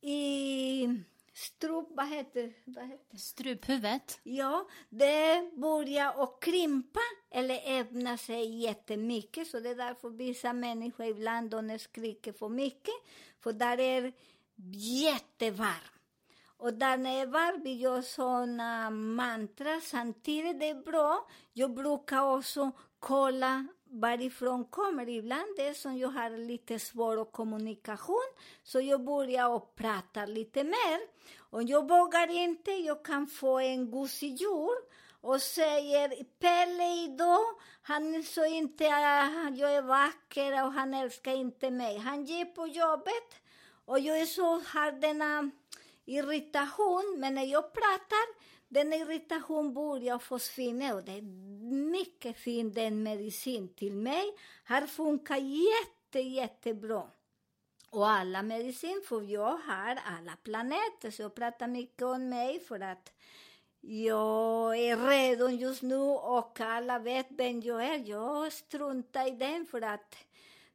i 0.02 0.88
strup, 1.38 1.88
vad 1.90 2.08
heter, 2.08 2.52
vad 2.64 2.88
heter 2.88 3.16
Struphuvudet. 3.16 4.20
Ja, 4.22 4.68
det 4.88 5.50
börjar 5.56 6.22
att 6.22 6.40
krympa 6.40 7.00
eller 7.30 7.80
öppna 7.80 8.16
sig 8.16 8.62
jättemycket. 8.62 9.48
Så 9.48 9.60
det 9.60 9.68
är 9.68 9.74
därför 9.74 10.10
vissa 10.10 10.52
människor 10.52 11.06
ibland 11.06 11.50
de 11.50 11.78
skriker 11.78 12.32
för 12.32 12.48
mycket. 12.48 12.94
För 13.40 13.52
där 13.52 13.80
är 13.80 14.12
jättevarmt. 15.04 15.92
Och 16.56 16.74
där 16.74 16.96
när 16.96 17.10
jag 17.10 17.20
är 17.20 17.26
varm, 17.26 17.62
vi 17.62 17.72
gör 17.72 18.02
såna 18.02 18.90
mantra 18.90 19.80
samtidigt. 19.80 20.60
Det 20.60 20.68
är 20.68 20.82
bra. 20.82 21.28
Jag 21.52 21.74
brukar 21.74 22.22
också 22.22 22.70
kolla 22.98 23.66
varifrån 23.90 24.64
kommer. 24.64 25.08
Ibland 25.08 25.56
det 25.56 25.68
är 25.68 25.74
som 25.74 25.98
jag 25.98 26.08
har 26.08 26.30
lite 26.30 26.78
svår 26.78 27.24
kommunikation, 27.24 28.28
så 28.62 28.80
jag 28.80 29.04
börjar 29.04 29.48
och 29.48 29.74
prata 29.74 30.26
lite 30.26 30.64
mer. 30.64 31.00
Om 31.50 31.66
jag 31.66 31.88
vågar 31.88 32.30
inte, 32.30 32.70
jag 32.70 33.04
kan 33.04 33.26
få 33.26 33.58
en 33.58 33.90
gosedjur 33.90 34.70
och 35.20 35.42
säger 35.42 36.24
Pelle 36.38 37.04
idag, 37.04 37.44
han 37.82 38.22
så 38.22 38.44
inte, 38.44 38.84
äh, 38.84 39.48
jag 39.54 39.74
är 39.74 39.82
vacker 39.82 40.64
och 40.64 40.72
han 40.72 40.94
älskar 40.94 41.32
inte 41.32 41.70
mig. 41.70 41.98
Han 41.98 42.24
ger 42.24 42.44
på 42.44 42.66
jobbet 42.66 43.34
och 43.84 44.00
jag 44.00 44.20
är 44.20 44.26
så, 44.26 44.60
har 44.60 44.92
denna 45.00 45.50
irritation, 46.04 47.16
men 47.18 47.34
när 47.34 47.44
jag 47.44 47.72
pratar, 47.72 48.37
den 48.68 48.92
irritation 48.92 49.74
börjar 49.74 50.18
försvinna 50.18 50.94
och 50.94 51.04
det 51.04 51.12
är 51.12 51.22
mycket 51.90 52.36
fin 52.36 52.72
den 52.72 53.02
medicin 53.02 53.74
till 53.74 53.96
mig. 53.96 54.24
Har 54.64 54.86
funkat 54.86 55.38
jätte, 55.42 56.20
jättebra. 56.20 57.10
Och 57.90 58.08
alla 58.08 58.42
medicin, 58.42 59.02
för 59.08 59.22
jag 59.22 59.56
har 59.56 59.98
alla 60.06 60.36
planeter, 60.42 61.10
så 61.10 61.22
jag 61.22 61.34
pratar 61.34 61.68
mycket 61.68 62.02
om 62.02 62.28
mig 62.28 62.60
för 62.60 62.80
att 62.80 63.12
jag 63.80 64.78
är 64.78 64.96
redo 64.96 65.48
just 65.48 65.82
nu 65.82 65.96
och 65.96 66.60
alla 66.60 66.98
vet 66.98 67.26
vem 67.30 67.60
jag 67.60 67.84
är. 67.84 68.08
Jag 68.08 68.52
struntar 68.52 69.28
i 69.28 69.30
den 69.30 69.66
för 69.66 69.82
att 69.82 70.16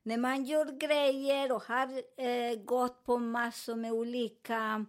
när 0.03 0.17
man 0.17 0.45
gör 0.45 0.65
grejer 0.65 1.51
och 1.51 1.63
har 1.63 1.87
eh, 2.17 2.55
gått 2.55 3.03
på 3.05 3.17
massor 3.17 3.75
med 3.75 3.91
olika 3.91 4.85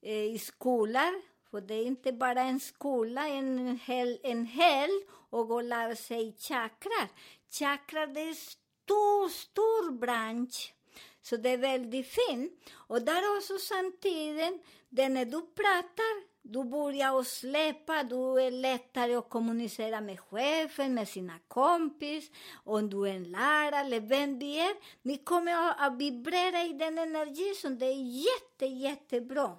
eh, 0.00 0.38
skolor, 0.38 1.33
för 1.54 1.60
det 1.60 1.74
är 1.74 1.86
inte 1.86 2.12
bara 2.12 2.40
en 2.40 2.60
skola, 2.60 3.28
en 3.28 3.78
hel, 3.84 4.18
en 4.22 4.46
hel 4.46 4.90
och 5.30 5.48
gå 5.48 5.54
och 5.54 5.62
lära 5.62 5.96
sig 5.96 6.36
chakrar. 6.38 7.08
Chakrar 7.50 8.06
det 8.06 8.20
är 8.20 8.28
en 8.28 8.34
stor, 8.34 9.28
stor 9.28 9.92
bransch. 9.92 10.74
Så 11.22 11.36
det 11.36 11.48
är 11.48 11.58
väldigt 11.58 12.06
fint. 12.06 12.52
Och 12.72 13.02
där 13.02 13.36
också 13.36 13.58
samtidigt, 13.58 14.64
det 14.88 15.08
när 15.08 15.24
du 15.24 15.40
pratar, 15.40 16.22
du 16.42 16.64
börjar 16.64 17.20
att 17.20 17.26
släppa, 17.26 18.02
du 18.02 18.40
är 18.40 18.50
lättare 18.50 19.14
att 19.14 19.28
kommunicera 19.28 20.00
med 20.00 20.20
chefen, 20.20 20.94
med 20.94 21.08
sina 21.08 21.38
kompis, 21.48 22.30
om 22.64 22.90
du 22.90 23.08
är 23.08 23.14
en 23.14 23.30
lärare 23.30 23.80
eller 23.80 24.00
vem 24.00 24.38
du 24.38 24.46
är. 24.46 24.74
Ni 25.02 25.18
kommer 25.18 25.86
att 25.86 25.98
vibrera 25.98 26.62
i 26.62 26.72
den 26.72 26.98
energi 26.98 27.54
som 27.54 27.78
det 27.78 27.86
är 27.86 28.24
jätte, 28.24 28.66
jättebra. 28.66 29.56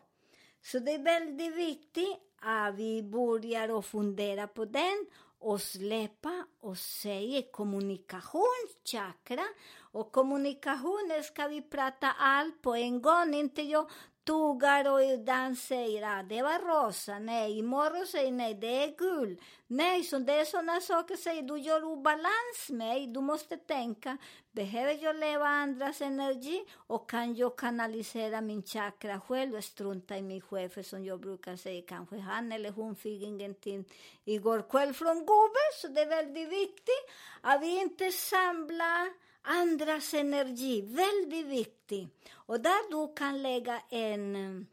Så 0.66 0.80
det 0.80 0.92
är 0.92 1.04
väldigt 1.04 1.56
viktigt 1.56 2.18
att 2.42 2.76
vi 2.76 3.04
börjar 3.04 3.80
att 3.80 3.86
fundera 3.86 4.48
på 4.48 4.66
den 4.66 5.06
och 5.40 5.62
släppa 5.62 6.46
och 6.60 6.78
säga 6.78 7.42
kommunikationschakra. 7.52 9.46
Och 9.80 10.12
kommunikation 10.12 11.22
ska 11.24 11.48
vi 11.48 11.62
prata 11.62 12.12
allt 12.12 12.62
på 12.62 12.76
en 12.76 13.02
gång, 13.02 13.34
inte 13.34 13.62
jag 13.62 13.90
tuggar 14.26 14.92
och 14.92 15.04
ibland 15.04 15.58
säger 15.58 16.20
att 16.20 16.30
det 16.30 16.42
var 16.42 16.60
rosa, 16.60 17.20
nej, 17.20 17.60
imorgon 17.60 18.08
säger 18.08 18.32
nej, 18.32 18.54
det 18.54 18.84
är 18.84 18.98
gul. 18.98 19.42
Nej, 19.68 20.04
så 20.04 20.20
det 20.20 20.34
är 20.34 20.46
sådana 20.46 20.82
saker, 20.82 21.16
säger 21.16 21.42
du 21.42 21.58
gör 21.60 21.84
obalans 21.84 22.70
med, 22.70 23.10
du 23.10 23.22
måste 23.22 23.58
tänka, 23.58 24.18
behöver 24.52 25.04
jag 25.04 25.16
leva 25.16 25.48
andras 25.48 26.02
energi 26.02 26.66
och 26.88 27.10
kan 27.10 27.36
jag 27.36 27.58
kanalisera 27.58 28.42
min 28.42 28.64
chakra 28.64 29.22
själv 29.22 29.56
och 29.56 29.64
strunta 29.64 30.18
i 30.18 30.22
min 30.22 30.42
chef 30.42 30.86
som 30.86 31.06
jag 31.06 31.20
brukar 31.20 31.56
säga, 31.56 31.82
kanske 31.88 32.18
han 32.18 32.52
eller 32.52 32.72
hon 32.72 32.96
fick 32.96 33.24
ingenting 33.24 33.86
igår 34.26 34.70
kväll 34.70 34.94
från 34.94 35.16
gubben, 35.16 35.70
så 35.82 35.88
det 35.88 36.02
är 36.02 36.10
väldigt 36.10 36.50
viktigt 36.50 37.06
att 37.42 37.62
vi 37.62 37.82
inte 37.82 38.12
samlar 38.12 39.26
andras 39.46 40.14
energi, 40.14 40.82
väldigt 40.82 41.46
viktigt. 41.46 42.10
Och 42.46 42.60
där 42.60 42.90
du 42.92 43.14
kan 43.14 43.42
lägga 43.42 43.82
en 43.90 44.36
eh, 44.36 44.66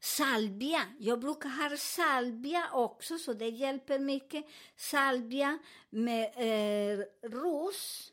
salvia. 0.00 0.80
Jag 0.98 1.20
brukar 1.20 1.48
ha 1.48 1.76
salvia 1.76 2.70
också, 2.72 3.18
så 3.18 3.32
det 3.32 3.48
hjälper 3.48 3.98
mycket. 3.98 4.44
Salvia 4.76 5.58
med 5.90 6.32
eh, 6.36 7.28
ros, 7.28 8.12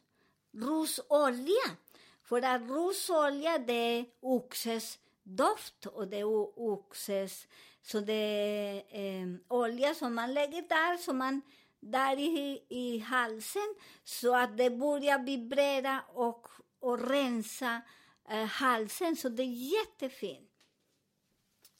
rosolja. 0.53 1.77
För 2.23 2.41
att 2.41 2.61
rosolja, 2.61 3.57
det 3.57 3.73
är 3.73 4.05
oxes 4.19 4.99
doft 5.23 5.85
och 5.85 6.07
det 6.07 6.19
är 6.19 6.59
oxes, 6.59 7.47
så 7.81 7.99
det 7.99 8.13
är 8.13 9.21
eh, 9.21 9.27
olja 9.47 9.95
som 9.95 10.15
man 10.15 10.33
lägger 10.33 10.61
där, 10.61 10.97
som 10.97 11.17
man 11.17 11.41
där 11.79 12.19
i, 12.19 12.63
i 12.69 12.99
halsen 12.99 13.75
så 14.03 14.35
att 14.35 14.57
det 14.57 14.69
börjar 14.69 15.19
vibrera 15.19 16.03
och, 16.13 16.47
och 16.79 17.09
rensa 17.09 17.81
eh, 18.29 18.45
halsen. 18.45 19.15
Så 19.15 19.29
det 19.29 19.43
är 19.43 19.79
jättefint. 19.79 20.49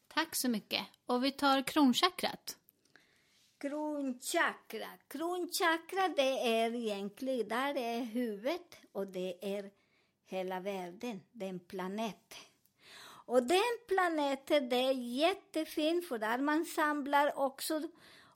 Tack 0.07 0.35
så 0.35 0.49
mycket. 0.49 0.85
Och 1.05 1.23
vi 1.23 1.31
tar 1.31 1.61
kronchakrat. 1.61 2.57
Kronchakra. 3.57 4.87
Kronchakra 5.07 6.07
det 6.15 6.61
är 6.61 6.75
egentligen, 6.75 7.47
där 7.47 7.77
är 7.77 8.01
huvudet 8.01 8.75
och 8.91 9.07
det 9.07 9.55
är 9.55 9.71
hela 10.25 10.59
världen, 10.59 11.21
den 11.31 11.59
planet. 11.59 12.35
Och 13.01 13.43
den 13.43 13.77
planeten, 13.87 14.69
det 14.69 14.75
är 14.75 14.93
jättefint 14.93 16.07
för 16.07 16.17
där 16.17 16.37
man 16.37 16.65
samlar 16.65 17.39
också 17.39 17.81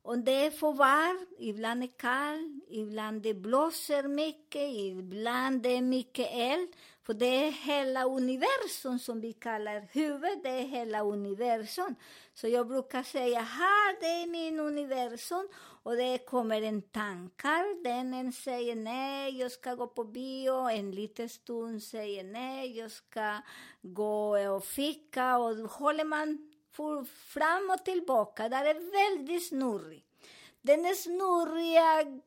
och 0.04 0.18
det 0.18 0.52
får 0.60 0.74
vara, 0.74 1.26
ibland 1.40 1.84
är 1.84 1.88
det 1.88 1.94
kallt, 1.98 2.64
ibland 2.70 3.22
det 3.22 3.34
blåser 3.34 4.04
mycket, 4.04 4.70
ibland 4.74 5.62
det 5.62 5.70
är 5.70 5.82
mycket 5.82 6.28
eld. 6.32 6.70
För 7.06 7.14
det 7.14 7.48
är 7.48 7.52
hela 7.52 8.06
universum 8.06 9.00
som 9.00 9.22
vi 9.22 9.34
kallar 9.34 9.88
huvudet, 9.92 10.44
det 10.44 10.50
är 10.50 10.64
hela 10.64 11.04
universum. 11.04 11.96
Så 12.34 12.48
jag 12.48 12.68
brukar 12.68 13.04
säga, 13.04 13.40
här 13.40 14.00
det 14.00 14.24
är 14.24 14.28
min 14.28 14.60
universum. 14.60 15.48
Och 15.84 15.96
det 15.96 16.18
kommer 16.18 16.62
en 16.62 16.82
tankar, 16.82 17.84
den 17.84 18.14
en 18.14 18.34
säger 18.34 18.76
nej, 18.76 19.40
jag 19.40 19.52
ska 19.52 19.76
gå 19.76 19.88
på 19.88 20.04
bio, 20.04 20.70
en 20.70 20.92
liten 20.92 21.30
stund 21.30 21.84
säger 21.84 22.24
nej, 22.24 22.78
jag 22.78 22.92
ska 22.92 23.38
gå 23.82 24.38
och 24.56 24.66
fika. 24.66 25.38
Och 25.38 25.56
håller 25.56 26.06
man 26.06 26.52
fram 27.26 27.70
och 27.70 27.86
tillbaka. 27.86 28.50
Där 28.50 28.66
är 28.66 28.92
väldigt 28.92 29.48
snurrig. 29.48 30.06
Den 30.62 30.86
är 30.86 30.94
snurriga 30.94 32.22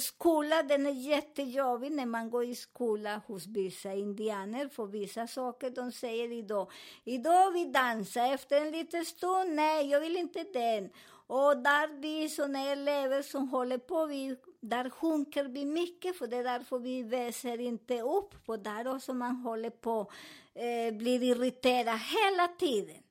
skola, 0.00 0.62
den 0.62 0.86
är 0.86 0.90
jättejobbig 0.90 1.92
när 1.92 2.06
man 2.06 2.30
går 2.30 2.44
i 2.44 2.54
skola 2.54 3.20
hos 3.26 3.46
vissa 3.46 3.92
indianer 3.92 4.68
för 4.68 4.86
vissa 4.86 5.26
saker 5.26 5.70
de 5.70 5.92
säger 5.92 6.32
idag. 6.32 6.70
Idag 7.04 7.50
vi 7.52 7.64
dansar, 7.64 8.34
efter 8.34 8.60
en 8.60 8.70
liten 8.70 9.04
stund, 9.04 9.54
nej, 9.54 9.90
jag 9.90 10.00
vill 10.00 10.16
inte 10.16 10.44
den. 10.52 10.90
Och 11.26 11.56
där 11.56 12.00
vi 12.00 12.28
såna 12.28 12.60
elever 12.60 13.22
som 13.22 13.48
håller 13.48 13.78
på, 13.78 14.06
vi, 14.06 14.36
där 14.60 14.90
sjunker 14.90 15.44
vi 15.44 15.64
mycket, 15.64 16.18
för 16.18 16.26
det 16.26 16.36
är 16.36 16.44
därför 16.44 16.78
vi 16.78 17.02
väser 17.02 17.60
inte 17.60 18.00
upp 18.00 18.46
på 18.46 18.56
där 18.56 18.94
och 18.94 19.02
så 19.02 19.14
man 19.14 19.36
håller 19.36 19.70
på, 19.70 20.10
eh, 20.54 20.94
blir 20.94 21.22
irriterad 21.22 21.98
hela 21.98 22.48
tiden. 22.48 23.02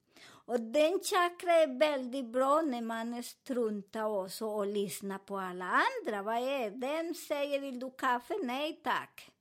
Och 0.50 0.60
den 0.60 1.00
chakra 1.00 1.54
är 1.54 1.80
väldigt 1.80 2.26
bra 2.26 2.62
när 2.62 2.82
man 2.82 3.24
struntar 3.24 4.04
också 4.04 4.46
och 4.46 4.68
lyssnar 4.68 5.18
på 5.18 5.38
alla 5.38 5.66
andra. 5.66 6.22
Vad 6.22 6.36
är 6.36 6.72
Den 6.72 7.16
säger, 7.16 7.60
vill 7.60 7.80
du 7.80 7.92
kaffe? 7.92 8.34
Nej 8.44 8.82
tack. 8.84 9.32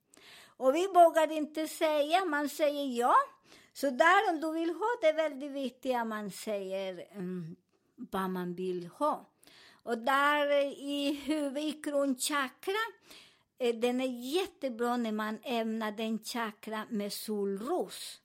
Och 0.57 0.75
vi 0.75 0.87
vågar 0.87 1.31
inte 1.31 1.67
säga, 1.67 2.25
man 2.25 2.49
säger 2.49 2.85
ja. 2.85 3.15
Så 3.73 3.89
där 3.89 4.29
om 4.29 4.41
du 4.41 4.51
vill 4.51 4.69
ha, 4.69 4.87
det 5.01 5.07
är 5.07 5.13
väldigt 5.13 5.51
viktigt 5.51 5.95
att 5.95 6.07
man 6.07 6.31
säger 6.31 7.07
um, 7.15 7.55
vad 7.95 8.29
man 8.29 8.55
vill 8.55 8.87
ha. 8.87 9.25
Och 9.83 9.97
där 9.97 10.51
i 10.81 11.13
huvudet, 11.13 11.63
i 11.63 11.71
kronchakra, 11.71 12.83
eh, 13.57 13.75
den 13.75 14.01
är 14.01 14.33
jättebra 14.35 14.97
när 14.97 15.11
man 15.11 15.39
ämnar 15.43 15.91
den 15.91 16.19
chakra 16.19 16.85
med 16.89 17.13
solros. 17.13 18.21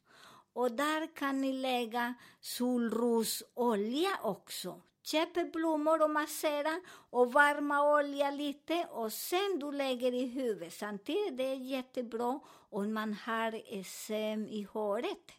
Och 0.55 0.73
där 0.73 1.14
kan 1.14 1.40
ni 1.40 1.53
lägga 1.53 2.14
solrosolja 2.40 4.19
också. 4.23 4.81
Köp 5.03 5.53
blommor 5.53 6.03
och 6.03 6.11
massera 6.11 6.81
och 7.11 7.33
varma 7.33 7.95
olja 7.95 8.31
lite 8.31 8.87
och 8.90 9.12
sen 9.12 9.59
du 9.59 9.73
lägger 9.73 10.14
i 10.14 10.27
huvudet. 10.27 10.73
Samtidigt 10.73 11.37
det 11.37 11.45
är 11.45 11.55
jättebra 11.55 12.40
om 12.71 12.95
man 12.95 13.14
har 13.14 13.83
SM 13.85 14.47
i 14.49 14.67
håret 14.73 15.33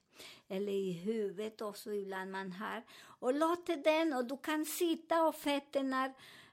eller 0.47 0.71
i 0.71 0.91
huvudet 0.91 1.61
också 1.61 1.91
ibland 1.91 2.31
man 2.31 2.51
har. 2.51 2.83
Och 3.19 3.33
låt 3.33 3.83
den 3.83 4.13
och 4.13 4.25
du 4.25 4.37
kan 4.37 4.65
sitta 4.65 5.23
och 5.27 5.35
fötterna, 5.35 6.05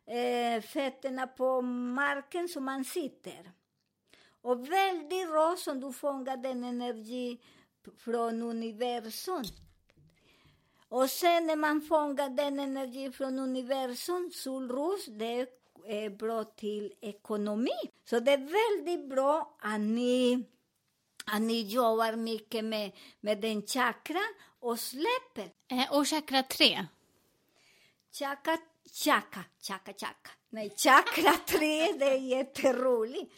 eh, 0.07 0.62
fötterna 0.62 1.27
på 1.27 1.62
marken 1.62 2.48
som 2.48 2.64
man 2.64 2.85
sitter. 2.85 3.51
Och 4.40 4.72
väldigt 4.72 5.29
bra 5.29 5.57
som 5.59 5.81
du 5.81 5.92
fångar 5.92 6.37
den 6.37 6.64
energi 6.64 7.40
från 7.99 8.42
universum. 8.42 9.45
Och 10.88 11.11
sen 11.11 11.47
när 11.47 11.57
man 11.57 11.81
fångar 11.81 12.29
den 12.29 12.59
energi 12.59 13.12
från 13.12 13.38
universum, 13.38 14.31
solros, 14.35 15.07
det 15.07 15.47
är 15.87 16.11
bra 16.11 16.45
till 16.45 16.92
ekonomi. 17.01 17.90
Så 18.05 18.21
det 18.21 18.33
är 18.33 18.38
väldigt 18.38 19.11
bra 19.11 19.57
att 19.61 19.81
ni, 19.81 20.45
att 21.27 21.42
ni 21.42 21.62
jobbar 21.62 22.16
mycket 22.16 22.64
med, 22.64 22.92
med 23.21 23.40
den 23.40 23.62
chakra 23.62 24.21
och 24.61 24.79
släpper. 24.81 25.53
Eh, 25.71 25.92
och 25.92 26.09
chakra 26.09 26.42
3. 26.42 26.87
Chaka, 28.12 28.59
chaka, 29.05 29.45
chaka, 29.62 29.92
chaka. 29.92 30.31
Nej, 30.51 30.71
chakra 30.77 31.33
3, 31.47 31.92
det 31.92 32.05
är 32.05 32.18
jätteroligt. 32.18 33.33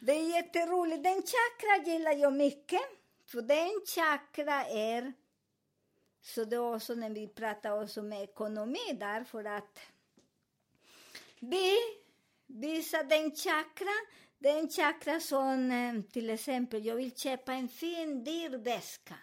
Det 0.00 0.12
är 0.12 0.36
jätteroligt. 0.36 1.02
Den 1.02 1.22
chakra 1.22 1.92
gillar 1.92 2.12
jag 2.12 2.32
mycket. 2.32 2.80
För 3.26 3.42
den 3.42 3.86
chakra 3.86 4.64
är, 4.66 5.12
så 6.20 6.44
det 6.44 6.56
är 6.56 6.74
också 6.74 6.94
när 6.94 7.10
vi 7.10 7.28
pratar 7.28 7.82
också 7.82 8.02
med 8.02 8.22
ekonomi, 8.22 8.96
därför 9.00 9.44
att 9.44 9.78
vi 11.40 11.76
visar 12.46 13.04
den 13.04 13.36
chakra, 13.36 13.92
den 14.38 14.68
chakra 14.68 15.20
som 15.20 15.70
eh, 15.70 16.02
till 16.12 16.30
exempel, 16.30 16.84
jag 16.86 16.96
vill 16.96 17.16
köpa 17.16 17.52
en 17.52 17.68
fin 17.68 18.24
dyr 18.24 18.58
väska. 18.58 19.14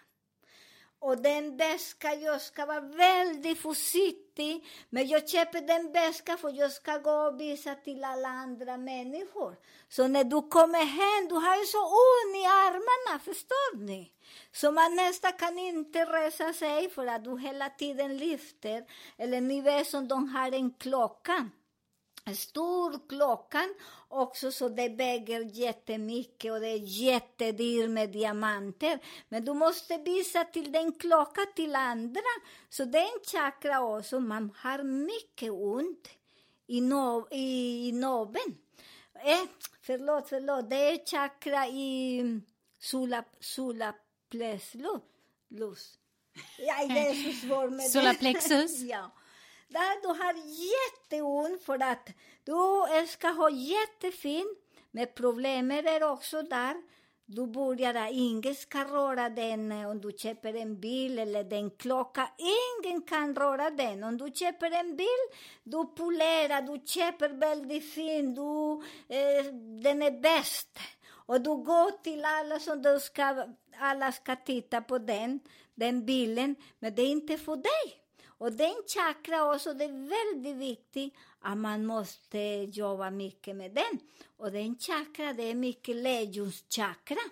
Och 1.06 1.18
den 1.18 1.58
bästa, 1.58 2.14
jag 2.14 2.42
ska 2.42 2.66
vara 2.66 2.80
väldigt 2.82 3.60
försiktig, 3.62 4.66
men 4.90 5.08
jag 5.08 5.30
köper 5.30 5.62
den 5.62 5.92
bästa 5.92 6.38
för 6.38 6.50
jag 6.50 6.72
ska 6.72 6.98
gå 6.98 7.12
och 7.12 7.42
visa 7.42 7.76
till 7.76 8.04
alla 8.04 8.28
andra 8.28 8.78
människor. 8.78 9.56
Så 9.90 10.08
när 10.08 10.24
du 10.24 10.42
kommer 10.42 10.86
hem, 10.86 11.28
du 11.30 11.36
har 11.36 11.56
ju 11.58 11.66
så 11.66 11.84
ont 11.84 12.36
i 12.36 12.46
armarna, 12.46 13.20
förstår 13.20 13.78
ni? 13.78 14.12
Så 14.52 14.72
man 14.72 14.96
nästan 14.96 15.34
kan 15.34 15.60
inte 15.60 16.06
resa 16.06 16.54
sig 16.54 16.90
för 16.90 17.08
att 17.08 17.24
du 17.24 17.40
hela 17.40 17.70
tiden 17.70 18.18
lyfter. 18.18 18.86
Eller 19.18 19.42
ni 19.42 19.62
vet 19.62 19.88
som 19.88 20.08
de 20.08 20.28
har 20.28 20.52
en 20.52 20.74
klocka 20.74 21.50
stor 22.32 23.10
klockan 23.10 23.76
också 24.08 24.52
så 24.52 24.70
det 24.70 24.90
väger 24.90 25.40
jättemycket 25.40 26.52
och 26.52 26.60
det 26.60 26.68
är 26.68 26.80
jättedyrt 26.84 27.90
med 27.90 28.10
diamanter. 28.10 29.00
Men 29.30 29.46
du 29.46 29.54
måste 29.54 29.98
visa 29.98 30.44
till 30.44 30.72
den 30.72 30.92
klocka 30.92 31.42
till 31.56 31.76
andra. 31.76 32.22
Så 32.70 32.86
det 32.86 32.98
är 32.98 33.04
en 33.04 33.26
chakra 33.32 33.82
också, 33.82 34.20
man 34.20 34.54
har 34.58 34.84
mycket 34.84 35.52
ont 35.52 36.10
i, 36.68 36.82
no, 36.82 37.28
i, 37.32 37.88
i 37.88 37.92
nobben. 37.92 38.58
Eh, 39.14 39.50
förlåt, 39.82 40.30
förlåt, 40.30 40.70
det 40.70 40.76
är 40.76 41.06
chakra 41.06 41.68
i 41.68 42.24
sola, 42.80 43.24
sola 43.40 43.96
pleslo, 44.30 45.02
lus. 45.50 45.98
Ja, 46.58 46.88
det 46.88 47.00
är 47.00 47.14
så 47.14 47.48
svårt 47.48 47.72
med. 47.72 47.92
Solarplexus. 47.92 48.80
ja. 48.82 49.12
Där 49.74 50.02
du 50.02 50.08
har 50.08 50.34
jätteont 50.70 51.64
för 51.64 51.84
att 51.84 52.10
du 52.44 53.08
ska 53.08 53.28
ha 53.28 53.50
jättefint, 53.50 54.58
men 54.92 55.08
problemet 55.16 55.86
är 55.86 56.04
också 56.04 56.42
där 56.42 56.76
du 57.26 57.48
börjar, 57.48 58.10
ingen 58.12 58.56
ska 58.56 58.84
röra 58.84 59.30
den 59.30 59.72
eh, 59.72 59.90
om 59.90 60.02
du 60.02 60.12
köper 60.18 60.54
en 60.54 60.80
bil 60.80 61.20
eller 61.20 61.44
den 61.44 61.70
klocka. 61.72 62.30
Ingen 62.38 63.02
kan 63.02 63.36
röra 63.36 63.70
den. 63.70 64.04
Om 64.04 64.18
du 64.18 64.32
köper 64.36 64.72
en 64.72 64.96
bil, 64.96 65.24
du 65.64 65.86
polerar, 65.86 66.62
du 66.62 66.82
köper 66.86 67.30
väldigt 67.30 67.94
fin, 67.94 68.36
du, 68.36 68.74
eh, 69.16 69.46
den 69.84 70.02
är 70.02 70.22
bäst. 70.22 70.80
Och 71.10 71.42
du 71.42 71.56
går 71.56 72.04
till 72.04 72.26
alla 72.26 72.60
som 72.60 72.82
du 72.82 73.00
ska, 73.00 73.46
alla 73.80 74.12
ska 74.12 74.36
titta 74.36 74.82
på 74.82 74.98
den, 74.98 75.40
den 75.76 76.06
bilen, 76.06 76.56
men 76.80 76.96
det 76.96 77.02
är 77.02 77.12
inte 77.12 77.38
för 77.38 77.56
dig. 77.56 78.03
Och 78.44 78.52
den 78.52 78.76
chakra 78.88 79.54
också, 79.54 79.74
det 79.74 79.84
är 79.84 80.10
väldigt 80.10 80.56
viktigt 80.56 81.14
att 81.40 81.58
man 81.58 81.86
måste 81.86 82.40
jobba 82.72 83.10
mycket 83.10 83.56
med 83.56 83.72
den. 83.72 84.00
Och 84.38 84.52
den 84.52 84.78
chakra, 84.80 85.34
det 85.34 85.44
är 85.44 85.56
mycket 85.56 85.96
lejonschakra. 85.96 87.24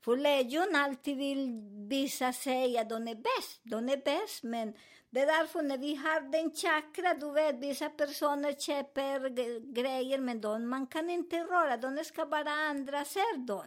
För 0.00 0.16
lejon 0.16 0.74
alltid 0.76 1.16
vill 1.16 1.60
visa 1.88 2.32
sig 2.32 2.78
att 2.78 2.88
de 2.88 3.08
är 3.08 3.14
bäst. 3.14 3.60
De 3.62 3.88
är 3.88 3.96
bäst, 3.96 4.42
men 4.42 4.74
det 5.10 5.20
är 5.20 5.26
därför 5.26 5.62
när 5.62 5.78
vi 5.78 5.94
har 5.94 6.20
den 6.20 6.50
chakra, 6.50 7.14
du 7.14 7.32
vet, 7.32 7.58
vissa 7.58 7.88
personer 7.90 8.52
köper 8.52 9.28
grejer, 9.74 10.18
men 10.18 10.40
de, 10.40 10.68
man 10.68 10.86
kan 10.86 11.10
inte 11.10 11.36
röra, 11.36 11.76
de 11.76 12.04
ska 12.04 12.26
bara 12.26 12.50
andra 12.50 13.04
ser 13.04 13.46
dem. 13.46 13.66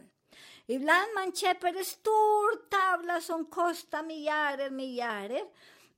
Ibland 0.65 1.13
man 1.15 1.35
köper 1.35 1.67
en 1.67 1.85
stor 1.85 2.69
tavla 2.69 3.21
som 3.21 3.45
kostar 3.45 4.03
miljarder, 4.03 4.69
miljarder, 4.69 5.41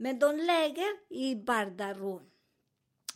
men 0.01 0.19
de 0.19 0.37
lägger 0.37 0.91
i 1.09 1.35
vardagsrum. 1.35 2.21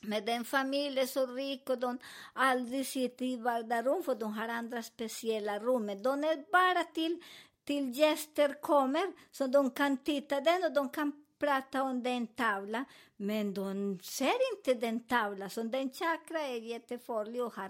Men 0.02 0.26
den 0.26 0.46
familj 0.46 1.00
är 1.00 1.06
så 1.06 1.26
rik 1.26 1.70
och 1.70 1.80
de 1.80 2.00
aldrig 2.34 2.88
sitter 2.88 3.26
i 3.26 3.38
vardagsrum 3.38 4.04
för 4.04 4.16
de 4.16 4.34
har 4.34 4.48
andra 4.48 4.84
speciella 4.84 5.60
rum. 5.60 5.86
Men 5.86 6.04
de 6.04 6.24
är 6.24 6.52
bara 6.52 6.84
till, 6.84 7.24
till 7.64 8.00
gäster 8.00 8.62
kommer 8.62 9.14
så 9.32 9.48
de 9.48 9.72
kan 9.72 9.98
titta 9.98 10.42
den 10.42 10.64
och 10.64 10.74
de 10.74 10.90
kan 10.90 11.25
prata 11.40 11.84
om 11.84 12.04
den 12.04 12.28
tavlan. 12.28 12.86
Men 13.18 13.54
de 13.54 14.00
ser 14.04 14.56
inte 14.56 14.74
den 14.74 15.00
tavlan, 15.00 15.50
så 15.50 15.64
den 15.64 15.90
chakra 15.90 16.40
är 16.40 16.62
jättefarlig 16.62 17.44
och 17.44 17.54
har 17.54 17.70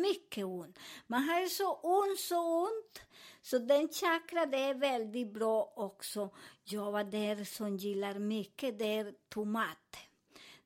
mycket 0.00 0.44
ont. 0.44 0.78
Man 1.06 1.22
har 1.22 1.46
så 1.46 1.74
ont, 1.74 2.18
så 2.18 2.62
ont. 2.62 3.00
Så 3.42 3.58
den 3.58 3.88
chakra, 3.88 4.46
det 4.46 4.58
är 4.58 4.74
väldigt 4.74 5.32
bra 5.32 5.72
också. 5.76 6.30
Jag 6.64 6.92
var 6.92 7.04
där 7.04 7.44
som 7.44 7.76
gillar 7.76 8.18
mycket, 8.18 8.78
det 8.78 8.96
är 8.96 9.14
tomat. 9.28 9.96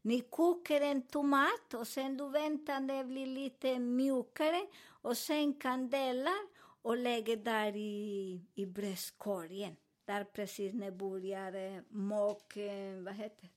Ni 0.03 0.21
kokar 0.21 0.81
en 0.81 1.03
tomat 1.03 1.75
och 1.75 1.89
sen 1.89 2.17
du 2.17 2.29
väntar 2.29 2.81
det 2.81 3.05
blir 3.05 3.27
lite 3.27 3.79
mjukare 3.79 4.67
och 5.03 5.17
sen 5.17 5.55
kandelar 5.55 6.47
och 6.83 6.97
lägger 6.97 7.37
där 7.37 7.77
i, 7.77 8.41
i 8.55 8.67
bröstkorgen. 8.67 9.77
Där 10.11 10.25
precis 10.25 10.75
när 10.75 10.91
börjar 10.91 11.85
mak, 11.95 12.57
eh, 12.57 12.95
vad 12.97 13.15
heter 13.15 13.49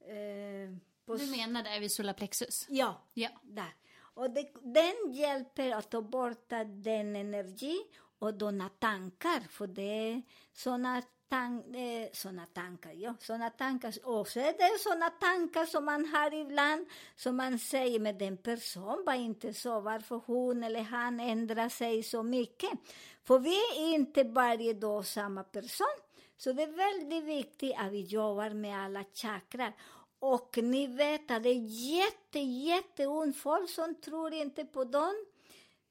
eh, 0.00 0.70
Du 1.18 1.30
menar 1.30 1.62
där 1.62 1.80
vid 1.80 1.92
solarplexus? 1.92 2.66
Ja, 2.68 3.02
Ja. 3.14 3.28
där. 3.42 3.74
Och 3.98 4.30
det, 4.30 4.48
den 4.62 5.12
hjälper 5.12 5.70
att 5.74 5.90
ta 5.90 6.02
bort 6.02 6.48
den 6.66 7.16
energi 7.16 7.76
och 8.18 8.34
dina 8.34 8.68
tankar, 8.68 9.40
för 9.40 9.66
det 9.66 9.82
är 10.12 10.22
såna, 10.52 11.02
tan 11.28 11.74
eh, 11.74 12.08
såna 12.12 12.46
tankar, 12.46 12.92
ja, 12.92 13.14
såna 13.20 13.50
tankar. 13.50 13.94
Och 14.04 14.28
så 14.28 14.40
är 14.40 14.52
det 14.52 14.78
såna 14.78 15.10
tankar 15.10 15.66
som 15.66 15.84
man 15.84 16.06
har 16.06 16.34
ibland, 16.34 16.86
som 17.16 17.36
man 17.36 17.58
säger, 17.58 18.00
med 18.00 18.14
den 18.14 18.36
personen 18.36 19.04
var 19.06 19.14
inte 19.14 19.54
så, 19.54 19.80
varför 19.80 20.20
hon 20.26 20.62
eller 20.62 20.82
han 20.82 21.20
ändrar 21.20 21.68
sig 21.68 22.02
så 22.02 22.22
mycket. 22.22 22.70
För 23.24 23.38
vi 23.38 23.56
är 23.56 23.94
inte 23.94 24.24
varje 24.24 24.72
dag 24.72 25.06
samma 25.06 25.44
person. 25.44 25.98
Så 26.36 26.52
det 26.52 26.62
är 26.62 26.72
väldigt 26.72 27.24
viktigt 27.24 27.74
att 27.78 27.92
vi 27.92 28.00
jobbar 28.00 28.50
med 28.50 28.84
alla 28.84 29.04
chakrar. 29.14 29.72
Och 30.20 30.58
ni 30.62 30.86
vet 30.86 31.30
att 31.30 31.42
det 31.42 31.48
är 31.48 31.64
jätte, 31.94 32.38
jätteont 32.38 33.36
folk 33.36 33.70
som 33.70 33.94
tror 33.94 34.34
inte 34.34 34.64
på 34.64 34.84
dem. 34.84 35.14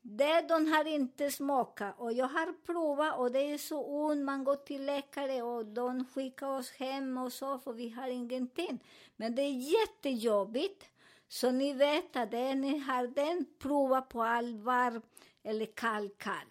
Det 0.10 0.42
de 0.42 0.68
har 0.68 0.86
inte 0.86 1.32
smakat. 1.32 1.96
Och 1.98 2.14
jag 2.14 2.28
har 2.28 2.54
provat 2.66 3.20
och 3.20 3.32
det 3.32 3.40
är 3.40 3.58
så 3.58 3.84
ont. 3.84 4.26
Man 4.26 4.44
går 4.44 4.56
till 4.56 4.86
läkare 4.86 5.42
och 5.42 5.66
de 5.66 6.06
skickar 6.06 6.48
oss 6.48 6.72
hem 6.72 7.18
och 7.18 7.34
så, 7.34 7.60
för 7.60 7.74
vi 7.74 7.90
har 7.90 8.08
ingenting. 8.08 8.80
Men 9.16 9.36
det 9.36 9.42
är 9.42 9.80
jättejobbigt. 9.82 10.90
Så 11.28 11.52
ni 11.52 11.74
vet 11.74 12.16
att 12.16 12.32
det 12.32 12.56
ni 12.56 12.78
har 12.78 13.08
den, 13.08 13.46
prova 13.60 14.02
på 14.02 14.24
allvar 14.24 15.02
eller 15.44 15.66
kall, 15.66 16.10
kall. 16.18 16.48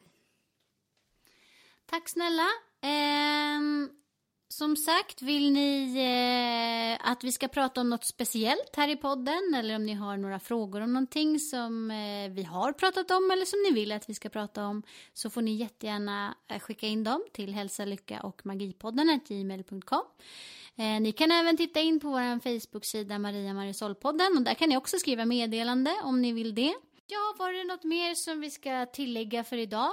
Tack 1.87 2.09
snälla. 2.09 2.49
Um 2.83 3.91
som 4.49 4.77
sagt, 4.77 5.23
vill 5.23 5.53
ni 5.53 5.95
eh, 7.01 7.11
att 7.11 7.25
vi 7.25 7.33
ska 7.33 7.49
prata 7.49 7.81
om 7.81 7.91
något 7.91 8.05
speciellt 8.05 8.77
här 8.77 8.89
i 8.89 8.97
podden 8.97 9.55
eller 9.55 9.77
om 9.77 9.87
ni 9.87 9.95
har 9.95 10.17
några 10.17 10.41
frågor 10.41 10.81
om 10.81 10.93
någonting 10.93 11.39
som 11.39 11.91
eh, 11.91 12.31
vi 12.31 12.43
har 12.43 12.73
pratat 12.73 13.11
om 13.11 13.31
eller 13.31 13.45
som 13.45 13.59
ni 13.63 13.81
vill 13.81 13.93
att 13.93 14.09
vi 14.09 14.15
ska 14.15 14.29
prata 14.29 14.67
om 14.67 14.83
så 15.13 15.31
får 15.31 15.43
ni 15.43 15.55
jättegärna 15.55 16.35
eh, 16.49 16.59
skicka 16.59 16.87
in 16.87 17.05
dem 17.05 17.25
till 17.33 17.55
hälsa, 17.55 17.85
lycka 17.85 18.21
och 18.21 18.47
magipodden 18.47 19.21
gmail.com. 19.29 20.05
Eh, 20.77 21.01
ni 21.01 21.13
kan 21.13 21.31
även 21.31 21.57
titta 21.57 21.81
in 21.81 22.01
på 22.01 22.09
vår 22.09 22.41
Facebook-sida 22.41 23.19
Maria 23.19 23.55
Marisolpodden 23.55 24.37
och 24.37 24.43
där 24.43 24.55
kan 24.55 24.69
ni 24.69 24.77
också 24.77 24.99
skriva 24.99 25.25
meddelande 25.25 25.91
om 26.05 26.23
ni 26.23 26.33
vill 26.33 26.55
det. 26.55 26.75
Ja, 27.07 27.35
var 27.39 27.53
det 27.53 27.65
något 27.65 27.85
mer 27.85 28.15
som 28.15 28.41
vi 28.41 28.51
ska 28.51 28.87
tillägga 28.87 29.45
för 29.45 29.57
idag? 29.57 29.91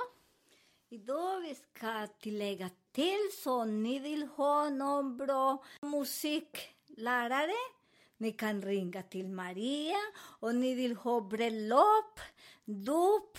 Idag 0.94 1.42
vi 1.42 1.56
ska 1.56 2.08
tillägga 2.08 2.70
till 2.92 3.30
så 3.44 3.66
ni 3.66 4.00
vill 4.00 4.24
ha 4.24 4.70
någon 4.70 5.18
bra 5.18 5.64
musiklärare. 5.82 7.56
Ni 8.18 8.32
kan 8.32 8.62
ringa 8.62 9.04
till 9.04 9.30
Maria 9.30 9.98
och 10.16 10.56
ni 10.56 10.76
vill 10.76 10.96
ha 10.96 11.22
bröllop, 11.22 12.20
dop 12.66 13.38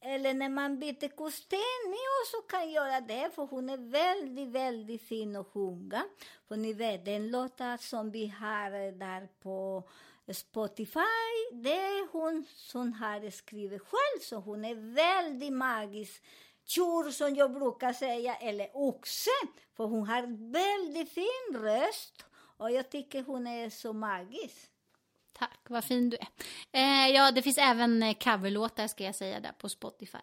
eller 0.00 0.34
när 0.34 0.48
man 0.48 0.78
byter 0.78 1.16
kostym. 1.16 1.82
Ni 1.86 1.98
också 2.22 2.48
kan 2.48 2.70
göra 2.70 3.00
det 3.00 3.30
för 3.34 3.46
hon 3.46 3.70
är 3.70 3.90
väldigt, 3.90 4.48
väldigt 4.48 5.02
fin 5.02 5.36
att 5.36 5.46
sjunga. 5.46 6.04
För 6.48 6.56
ni 6.56 6.72
vet, 6.72 7.04
den 7.04 7.30
låten 7.30 7.78
som 7.78 8.10
vi 8.10 8.26
har 8.26 8.92
där 8.98 9.28
på 9.40 9.88
Spotify, 10.32 11.50
det 11.52 11.80
är 11.80 12.12
hon 12.12 12.44
som 12.54 12.92
har 12.92 13.30
skrivit 13.30 13.82
själv, 13.82 14.20
så 14.20 14.36
hon 14.36 14.64
är 14.64 14.94
väldigt 14.94 15.52
magisk 15.52 16.22
tjur 16.66 17.10
som 17.10 17.34
jag 17.34 17.52
brukar 17.52 17.92
säga, 17.92 18.34
eller 18.36 18.70
oxe, 18.74 19.30
för 19.76 19.84
hon 19.84 20.08
har 20.08 20.52
väldigt 20.52 21.12
fin 21.12 21.62
röst 21.62 22.24
och 22.56 22.70
jag 22.70 22.90
tycker 22.90 23.22
hon 23.22 23.46
är 23.46 23.70
så 23.70 23.92
magisk. 23.92 24.68
Tack, 25.38 25.60
vad 25.68 25.84
fin 25.84 26.10
du 26.10 26.16
är. 26.16 26.28
Eh, 26.72 27.14
ja, 27.14 27.30
det 27.30 27.42
finns 27.42 27.58
även 27.58 28.02
eh, 28.02 28.14
coverlåtar 28.14 28.86
ska 28.86 29.04
jag 29.04 29.14
säga 29.14 29.40
där 29.40 29.52
på 29.52 29.68
Spotify. 29.68 30.18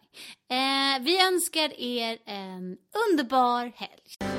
Eh, 0.50 1.02
vi 1.02 1.22
önskar 1.28 1.74
er 1.80 2.18
en 2.26 2.78
underbar 3.10 3.72
helg. 3.76 4.39